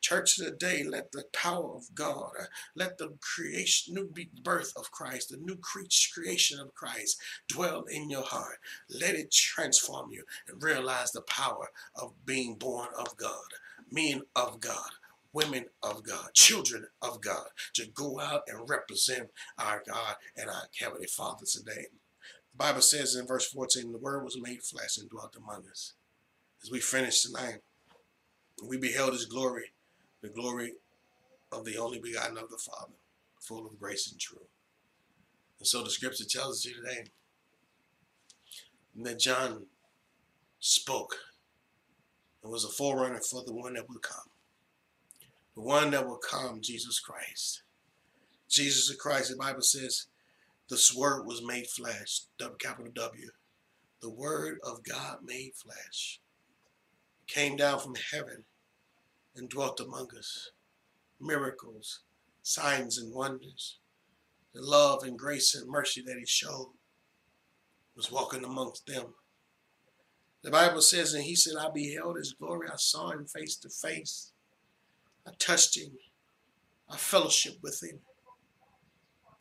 Church 0.00 0.36
today, 0.36 0.84
let 0.84 1.12
the 1.12 1.24
power 1.32 1.76
of 1.76 1.94
God, 1.94 2.32
let 2.74 2.98
the 2.98 3.16
creation, 3.20 3.94
new 3.94 4.10
birth 4.42 4.72
of 4.76 4.90
Christ, 4.90 5.30
the 5.30 5.36
new 5.36 5.56
creation 5.56 6.60
of 6.60 6.74
Christ 6.74 7.20
dwell 7.48 7.84
in 7.84 8.10
your 8.10 8.24
heart. 8.24 8.58
Let 8.88 9.14
it 9.14 9.30
transform 9.30 10.10
you 10.10 10.24
and 10.48 10.62
realize 10.62 11.12
the 11.12 11.22
power 11.22 11.68
of 11.94 12.12
being 12.24 12.54
born 12.54 12.88
of 12.98 13.16
God, 13.16 13.48
men 13.90 14.22
of 14.36 14.60
God 14.60 14.90
women 15.32 15.66
of 15.82 16.02
God, 16.02 16.32
children 16.34 16.86
of 17.02 17.20
God, 17.20 17.46
to 17.74 17.86
go 17.86 18.18
out 18.20 18.42
and 18.48 18.68
represent 18.68 19.28
our 19.58 19.82
God 19.86 20.16
and 20.36 20.48
our 20.48 20.64
Heavenly 20.78 21.06
Father 21.06 21.44
today. 21.44 21.86
The 22.52 22.56
Bible 22.56 22.80
says 22.80 23.14
in 23.14 23.26
verse 23.26 23.46
14, 23.46 23.92
the 23.92 23.98
Word 23.98 24.24
was 24.24 24.40
made 24.40 24.62
flesh 24.62 24.98
and 24.98 25.08
dwelt 25.08 25.36
among 25.36 25.64
us. 25.70 25.94
As 26.62 26.70
we 26.70 26.80
finish 26.80 27.22
tonight, 27.22 27.60
we 28.66 28.76
beheld 28.76 29.12
His 29.12 29.26
glory, 29.26 29.72
the 30.22 30.28
glory 30.28 30.74
of 31.52 31.64
the 31.64 31.78
only 31.78 31.98
begotten 31.98 32.36
of 32.36 32.50
the 32.50 32.58
Father, 32.58 32.94
full 33.40 33.66
of 33.66 33.78
grace 33.78 34.10
and 34.10 34.20
truth. 34.20 34.42
And 35.58 35.66
so 35.66 35.82
the 35.82 35.90
scripture 35.90 36.24
tells 36.24 36.58
us 36.58 36.64
here 36.64 36.82
today 36.82 37.10
that 38.96 39.18
John 39.18 39.66
spoke 40.60 41.16
and 42.42 42.52
was 42.52 42.64
a 42.64 42.68
forerunner 42.68 43.20
for 43.20 43.42
the 43.44 43.54
one 43.54 43.74
that 43.74 43.88
would 43.88 44.02
come 44.02 44.28
the 45.58 45.64
one 45.64 45.90
that 45.90 46.06
will 46.06 46.18
come, 46.18 46.60
Jesus 46.60 47.00
Christ. 47.00 47.62
Jesus 48.48 48.94
Christ, 48.94 49.30
the 49.30 49.36
Bible 49.36 49.60
says, 49.60 50.06
this 50.70 50.94
word 50.94 51.26
was 51.26 51.44
made 51.44 51.66
flesh, 51.66 52.20
capital 52.60 52.92
W. 52.94 53.30
The 54.00 54.08
word 54.08 54.60
of 54.62 54.84
God 54.84 55.18
made 55.24 55.54
flesh. 55.56 56.20
Came 57.28 57.56
down 57.56 57.78
from 57.78 57.94
heaven 58.12 58.44
and 59.36 59.48
dwelt 59.48 59.80
among 59.80 60.08
us. 60.18 60.50
Miracles, 61.20 62.00
signs 62.42 62.98
and 62.98 63.14
wonders. 63.14 63.78
The 64.54 64.62
love 64.62 65.04
and 65.04 65.18
grace 65.18 65.54
and 65.54 65.68
mercy 65.68 66.02
that 66.06 66.16
he 66.18 66.26
showed 66.26 66.72
was 67.94 68.10
walking 68.10 68.44
amongst 68.44 68.86
them. 68.86 69.14
The 70.42 70.50
Bible 70.50 70.80
says, 70.80 71.14
and 71.14 71.24
he 71.24 71.34
said, 71.34 71.54
I 71.58 71.68
beheld 71.68 72.16
his 72.16 72.32
glory. 72.32 72.68
I 72.72 72.76
saw 72.76 73.10
him 73.10 73.26
face 73.26 73.56
to 73.56 73.68
face. 73.68 74.32
I 75.26 75.32
touched 75.38 75.76
him. 75.76 75.90
I 76.88 76.96
fellowship 76.96 77.54
with 77.62 77.82
him. 77.82 77.98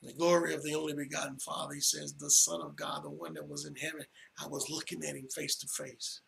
The 0.04 0.14
glory 0.14 0.54
of 0.54 0.64
the 0.64 0.76
only 0.76 0.94
begotten 0.94 1.38
Father, 1.38 1.76
he 1.76 1.82
says, 1.82 2.14
the 2.14 2.30
Son 2.30 2.62
of 2.62 2.76
God, 2.76 3.04
the 3.04 3.10
one 3.10 3.34
that 3.36 3.48
was 3.48 3.66
in 3.66 3.76
heaven, 3.76 4.06
I 4.44 4.48
was 4.48 4.70
looking 4.70 5.04
at 5.04 5.16
him 5.16 5.28
face 5.34 5.56
to 5.58 5.68
face. 5.68 6.22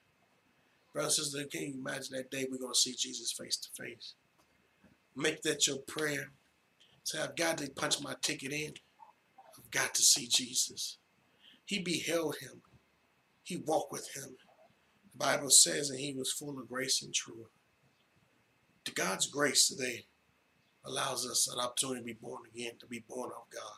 Brothers 0.93 1.19
and 1.19 1.28
sisters, 1.28 1.47
can 1.52 1.62
you 1.62 1.73
imagine 1.80 2.15
that 2.17 2.32
day 2.32 2.47
we're 2.49 2.58
going 2.58 2.73
to 2.73 2.80
see 2.80 2.95
Jesus 2.95 3.32
face 3.32 3.58
to 3.58 3.84
face? 3.84 4.15
Make 5.15 5.41
that 5.43 5.67
your 5.67 5.78
prayer. 5.78 6.32
Say, 7.04 7.19
I've 7.21 7.36
got 7.36 7.58
to 7.60 7.69
punch 7.69 8.02
my 8.02 8.15
ticket 8.21 8.52
in. 8.52 8.73
I've 9.58 9.71
got 9.71 9.93
to 9.95 10.02
see 10.02 10.28
Jesus. 10.28 10.97
He 11.65 11.80
beheld 11.80 12.38
him. 12.41 12.62
He 13.43 13.58
walked 13.58 13.91
with 13.91 14.15
him. 14.15 14.36
The 15.12 15.17
Bible 15.17 15.49
says, 15.49 15.89
and 15.89 15.99
he 15.99 16.13
was 16.13 16.32
full 16.32 16.58
of 16.58 16.69
grace 16.69 17.02
and 17.02 17.13
truth. 17.13 17.49
To 18.86 18.93
God's 18.93 19.28
grace 19.28 19.67
today 19.67 20.06
allows 20.86 21.30
us 21.30 21.47
an 21.52 21.60
opportunity 21.60 21.99
to 21.99 22.06
be 22.06 22.13
born 22.13 22.41
again, 22.54 22.73
to 22.80 22.88
be 22.88 23.04
born 23.08 23.30
of 23.30 23.49
God. 23.54 23.78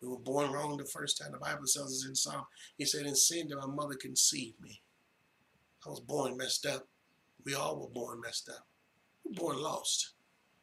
We 0.00 0.08
were 0.08 0.18
born 0.18 0.52
wrong 0.52 0.76
the 0.76 0.84
first 0.84 1.18
time. 1.18 1.32
The 1.32 1.38
Bible 1.38 1.64
tells 1.66 1.92
us 1.92 2.06
in 2.06 2.14
Psalm, 2.14 2.44
he 2.76 2.84
said, 2.84 3.06
in 3.06 3.16
sin 3.16 3.48
did 3.48 3.56
my 3.56 3.66
mother 3.66 3.94
conceive 3.94 4.54
me. 4.60 4.82
I 5.86 5.90
was 5.90 6.00
born 6.00 6.36
messed 6.36 6.66
up. 6.66 6.88
We 7.44 7.54
all 7.54 7.78
were 7.80 7.88
born 7.88 8.20
messed 8.20 8.48
up. 8.48 8.66
We 9.24 9.30
were 9.30 9.52
born 9.52 9.62
lost. 9.62 10.14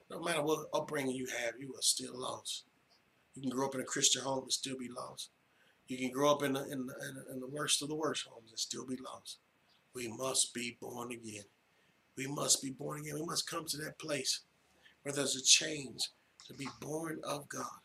No 0.10 0.20
matter 0.20 0.44
what 0.44 0.68
upbringing 0.74 1.16
you 1.16 1.28
have, 1.28 1.54
you 1.60 1.70
are 1.70 1.82
still 1.82 2.20
lost. 2.20 2.66
You 3.36 3.42
can 3.42 3.52
grow 3.52 3.68
up 3.68 3.76
in 3.76 3.82
a 3.82 3.86
Christian 3.86 4.22
home 4.22 4.44
and 4.44 4.52
still 4.52 4.78
be 4.78 4.90
lost. 4.90 5.30
You 5.88 5.98
can 5.98 6.12
grow 6.12 6.32
up 6.32 6.44
in 6.44 6.54
the, 6.54 6.64
in 6.64 6.88
the, 6.88 6.96
in 7.32 7.40
the 7.40 7.48
worst 7.48 7.82
of 7.82 7.88
the 7.88 7.96
worst 7.96 8.28
homes 8.28 8.52
and 8.52 8.60
still 8.60 8.86
be 8.86 8.98
lost. 8.98 9.38
We 9.96 10.08
must 10.08 10.54
be 10.54 10.78
born 10.82 11.12
again. 11.12 11.44
We 12.18 12.28
must 12.28 12.62
be 12.62 12.72
born 12.72 13.02
again. 13.02 13.16
We 13.16 13.26
must 13.26 13.50
come 13.50 13.66
to 13.68 13.78
that 13.78 14.00
place 14.00 14.42
where 15.04 15.14
there's 15.14 15.36
a 15.36 15.44
change 15.44 16.10
to 16.48 16.54
be 16.54 16.68
born 16.82 17.20
of 17.24 17.48
God, 17.48 17.80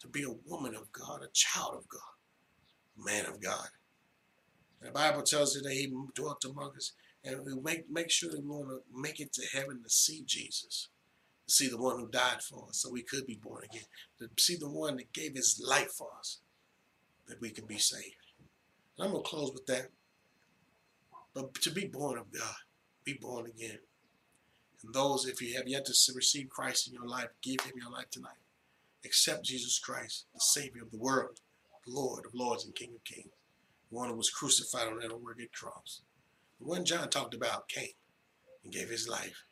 to 0.00 0.08
be 0.08 0.22
a 0.22 0.50
woman 0.50 0.74
of 0.74 0.90
God, 0.92 1.22
a 1.22 1.28
child 1.32 1.74
of 1.76 1.88
God, 1.88 2.00
a 2.98 3.04
man 3.04 3.26
of 3.26 3.40
God. 3.40 3.68
The 4.80 4.90
Bible 4.90 5.22
tells 5.22 5.56
us 5.56 5.62
that 5.62 5.72
he 5.72 5.92
dwelt 6.14 6.44
among 6.44 6.72
us, 6.76 6.92
and 7.24 7.44
we 7.44 7.54
make, 7.60 7.90
make 7.90 8.10
sure 8.10 8.30
that 8.30 8.40
we 8.40 8.48
want 8.48 8.68
to 8.68 8.80
make 8.94 9.20
it 9.20 9.32
to 9.34 9.46
heaven 9.52 9.82
to 9.82 9.90
see 9.90 10.22
Jesus, 10.24 10.88
to 11.46 11.52
see 11.52 11.68
the 11.68 11.78
one 11.78 11.98
who 11.98 12.08
died 12.08 12.42
for 12.42 12.66
us 12.68 12.78
so 12.80 12.90
we 12.90 13.02
could 13.02 13.26
be 13.26 13.40
born 13.42 13.64
again, 13.64 13.86
to 14.18 14.28
see 14.38 14.56
the 14.56 14.68
one 14.68 14.96
that 14.96 15.12
gave 15.12 15.34
his 15.34 15.60
life 15.64 15.90
for 15.92 16.08
us, 16.18 16.38
that 17.26 17.40
we 17.40 17.50
can 17.50 17.66
be 17.66 17.78
saved. 17.78 18.16
And 18.96 19.06
I'm 19.06 19.12
going 19.12 19.24
to 19.24 19.28
close 19.28 19.52
with 19.52 19.66
that. 19.66 19.88
But 21.34 21.54
to 21.54 21.70
be 21.70 21.86
born 21.86 22.18
of 22.18 22.32
God, 22.32 22.54
be 23.04 23.14
born 23.14 23.46
again. 23.46 23.78
And 24.82 24.94
those, 24.94 25.26
if 25.26 25.42
you 25.42 25.56
have 25.56 25.68
yet 25.68 25.86
to 25.86 26.12
receive 26.14 26.48
Christ 26.48 26.88
in 26.88 26.94
your 26.94 27.06
life, 27.06 27.28
give 27.42 27.60
him 27.60 27.74
your 27.76 27.90
life 27.90 28.10
tonight. 28.10 28.38
Accept 29.04 29.44
Jesus 29.44 29.78
Christ, 29.78 30.26
the 30.32 30.40
Savior 30.40 30.82
of 30.82 30.90
the 30.90 30.98
world, 30.98 31.40
the 31.86 31.92
Lord 31.92 32.26
of 32.26 32.34
lords 32.34 32.64
and 32.64 32.74
King 32.74 32.92
of 32.94 33.04
kings, 33.04 33.32
one 33.90 34.08
who 34.08 34.16
was 34.16 34.30
crucified 34.30 34.88
on 34.88 34.98
that 34.98 35.12
old 35.12 35.24
rugged 35.26 35.52
cross. 35.52 36.02
The 36.60 36.66
one 36.66 36.84
John 36.84 37.08
talked 37.08 37.34
about 37.34 37.68
came 37.68 37.88
and 38.64 38.72
gave 38.72 38.88
his 38.88 39.08
life 39.08 39.44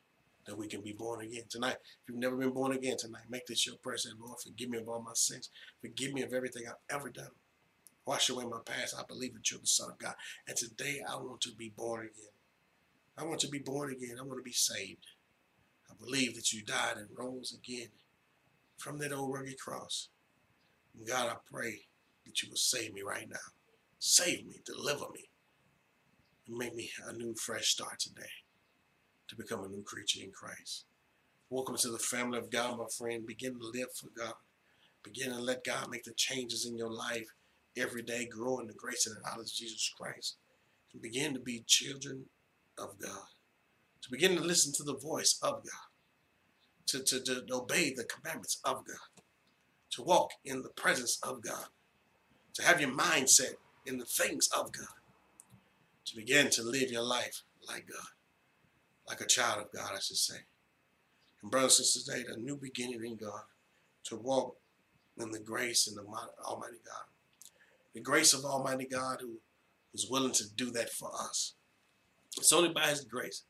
that 0.47 0.59
we 0.59 0.69
can 0.69 0.81
be 0.81 0.93
born 0.93 1.25
again. 1.25 1.45
Tonight, 1.49 1.77
if 1.83 2.09
you've 2.09 2.19
never 2.19 2.37
been 2.37 2.51
born 2.51 2.73
again 2.73 2.97
tonight, 2.99 3.25
make 3.29 3.47
this 3.47 3.67
your 3.67 3.77
prayer. 3.77 3.97
Say, 3.97 4.11
Lord, 4.19 4.39
forgive 4.45 4.71
me 4.71 4.79
of 4.79 4.89
all 4.89 5.03
my 5.03 5.13
sins. 5.15 5.51
Forgive 5.81 6.13
me 6.13 6.23
of 6.23 6.33
everything 6.33 6.65
I've 6.69 6.97
ever 6.97 7.11
done. 7.11 7.31
Wash 8.07 8.31
away 8.31 8.45
my 8.45 8.61
past. 8.65 8.95
I 8.97 9.03
believe 9.09 9.35
that 9.35 9.51
you're 9.51 9.61
the 9.61 9.67
Son 9.67 9.91
of 9.91 9.99
God. 9.99 10.15
And 10.47 10.57
today 10.57 11.01
I 11.09 11.17
want 11.17 11.41
to 11.43 11.55
be 11.57 11.73
born 11.77 12.03
again. 12.03 12.31
I 13.19 13.25
want 13.25 13.41
to 13.41 13.49
be 13.49 13.59
born 13.59 13.91
again. 13.91 14.17
I 14.19 14.23
want 14.23 14.39
to 14.39 14.45
be 14.45 14.53
saved. 14.53 15.07
I 15.91 15.95
believe 15.99 16.37
that 16.37 16.53
you 16.53 16.63
died 16.63 16.97
and 16.97 17.09
rose 17.17 17.57
again 17.57 17.89
from 18.77 18.99
that 18.99 19.13
old 19.13 19.33
rugged 19.33 19.59
cross. 19.59 20.09
And 20.97 21.07
God, 21.07 21.29
I 21.29 21.37
pray 21.51 21.87
that 22.25 22.43
you 22.43 22.51
will 22.51 22.57
save 22.57 22.93
me 22.93 23.03
right 23.03 23.29
now. 23.29 23.56
Save 23.99 24.47
me, 24.47 24.61
deliver 24.65 25.07
me, 25.15 25.31
and 26.47 26.57
make 26.57 26.75
me 26.75 26.91
a 27.07 27.15
new, 27.15 27.35
fresh 27.35 27.69
start 27.69 27.99
today 27.99 28.29
to 29.27 29.37
become 29.37 29.65
a 29.65 29.69
new 29.69 29.83
creature 29.83 30.23
in 30.23 30.31
Christ. 30.31 30.85
Welcome 31.49 31.77
to 31.79 31.91
the 31.91 31.99
family 31.99 32.39
of 32.39 32.51
God, 32.51 32.79
my 32.79 32.85
friend. 32.97 33.27
Begin 33.27 33.59
to 33.59 33.67
live 33.67 33.95
for 33.95 34.09
God. 34.17 34.35
Begin 35.03 35.31
to 35.31 35.41
let 35.41 35.65
God 35.65 35.89
make 35.91 36.05
the 36.05 36.13
changes 36.13 36.67
in 36.67 36.77
your 36.77 36.91
life 36.91 37.29
every 37.77 38.03
day. 38.03 38.27
Grow 38.27 38.59
in 38.59 38.67
the 38.67 38.75
grace 38.75 39.07
and 39.07 39.17
the 39.17 39.21
knowledge 39.21 39.53
of 39.53 39.57
Jesus 39.57 39.93
Christ. 39.99 40.37
And 40.93 41.01
begin 41.01 41.33
to 41.33 41.41
be 41.41 41.65
children 41.67 42.27
of 42.79 42.99
God, 42.99 43.29
to 44.03 44.11
begin 44.11 44.37
to 44.37 44.43
listen 44.43 44.75
to 44.75 44.83
the 44.83 44.99
voice 44.99 45.39
of 45.43 45.65
God, 45.65 45.89
to, 46.87 47.03
to, 47.03 47.21
to 47.21 47.45
obey 47.51 47.95
the 47.95 48.05
commandments 48.05 48.61
of 48.63 48.87
God, 48.87 49.23
to 49.93 50.03
walk 50.03 50.33
in 50.45 50.63
the 50.63 50.69
presence 50.69 51.19
of 51.23 51.41
God, 51.41 51.67
to 52.55 52.63
have 52.63 52.81
your 52.81 52.91
mindset 52.91 53.55
in 53.87 53.99
the 53.99 54.05
things 54.05 54.49
of 54.57 54.73
God, 54.73 54.87
to 56.07 56.17
begin 56.17 56.51
to 56.51 56.63
live 56.63 56.91
your 56.91 57.03
life 57.03 57.43
like 57.69 57.87
God, 57.89 58.09
like 59.09 59.21
a 59.21 59.27
child 59.27 59.61
of 59.63 59.73
God, 59.73 59.93
I 59.95 60.01
should 60.01 60.17
say. 60.17 60.39
And 61.43 61.51
brothers 61.51 61.79
and 61.79 61.87
sisters, 61.87 62.05
today, 62.05 62.33
a 62.33 62.39
new 62.39 62.57
beginning 62.57 63.05
in 63.05 63.17
God, 63.17 63.43
to 64.05 64.17
walk 64.17 64.57
in 65.19 65.31
the 65.31 65.39
grace 65.39 65.87
and 65.87 65.97
the 65.97 66.03
Almighty 66.45 66.79
God. 66.85 67.05
The 67.95 68.01
grace 68.01 68.35
of 68.35 68.45
Almighty 68.45 68.87
God 68.87 69.19
who 69.21 69.39
was 69.93 70.09
willing 70.11 70.33
to 70.33 70.45
do 70.57 70.71
that 70.73 70.91
for 70.91 71.11
us. 71.15 71.55
It's 72.37 72.53
only 72.53 72.69
by 72.69 72.89
His 72.89 73.05
grace 73.05 73.45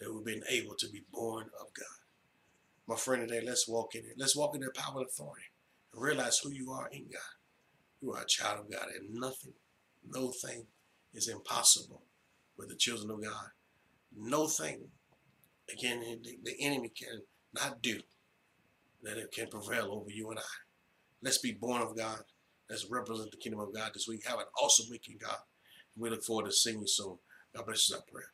that 0.00 0.12
we've 0.12 0.24
been 0.24 0.42
able 0.48 0.74
to 0.76 0.88
be 0.88 1.02
born 1.12 1.46
of 1.60 1.74
God. 1.74 1.86
My 2.86 2.96
friend 2.96 3.28
today, 3.28 3.44
let's 3.46 3.68
walk 3.68 3.94
in 3.94 4.00
it. 4.00 4.14
Let's 4.16 4.34
walk 4.34 4.54
in 4.54 4.62
the 4.62 4.70
power 4.74 4.98
and 4.98 5.06
authority 5.06 5.44
and 5.92 6.02
realize 6.02 6.38
who 6.38 6.50
you 6.50 6.72
are 6.72 6.88
in 6.90 7.04
God. 7.12 7.20
You 8.00 8.12
are 8.14 8.22
a 8.22 8.26
child 8.26 8.60
of 8.60 8.70
God, 8.70 8.86
and 8.98 9.14
nothing, 9.14 9.52
no 10.06 10.32
thing 10.32 10.66
is 11.14 11.28
impossible 11.28 12.02
with 12.56 12.68
the 12.68 12.76
children 12.76 13.10
of 13.10 13.22
God. 13.22 13.48
No 14.16 14.46
thing, 14.46 14.88
again, 15.72 16.02
the, 16.22 16.54
enemy 16.60 16.90
can 16.96 17.22
not 17.54 17.82
do 17.82 18.00
that 19.02 19.16
it 19.16 19.32
can 19.32 19.48
prevail 19.48 19.92
over 19.92 20.10
you 20.10 20.30
and 20.30 20.38
I. 20.38 20.42
Let's 21.22 21.38
be 21.38 21.52
born 21.52 21.82
of 21.82 21.96
God. 21.96 22.20
Let's 22.68 22.86
represent 22.90 23.30
the 23.30 23.36
kingdom 23.36 23.60
of 23.60 23.74
God 23.74 23.90
this 23.94 24.06
week. 24.08 24.26
Have 24.26 24.38
an 24.38 24.46
awesome 24.62 24.86
week 24.90 25.06
in 25.08 25.18
God. 25.18 25.38
We 25.96 26.10
look 26.10 26.24
forward 26.24 26.46
to 26.46 26.52
seeing 26.52 26.80
you 26.80 26.86
soon. 26.86 27.18
God 27.54 27.66
bless 27.66 27.88
you, 27.90 27.96
our 27.96 28.02
prayer. 28.10 28.30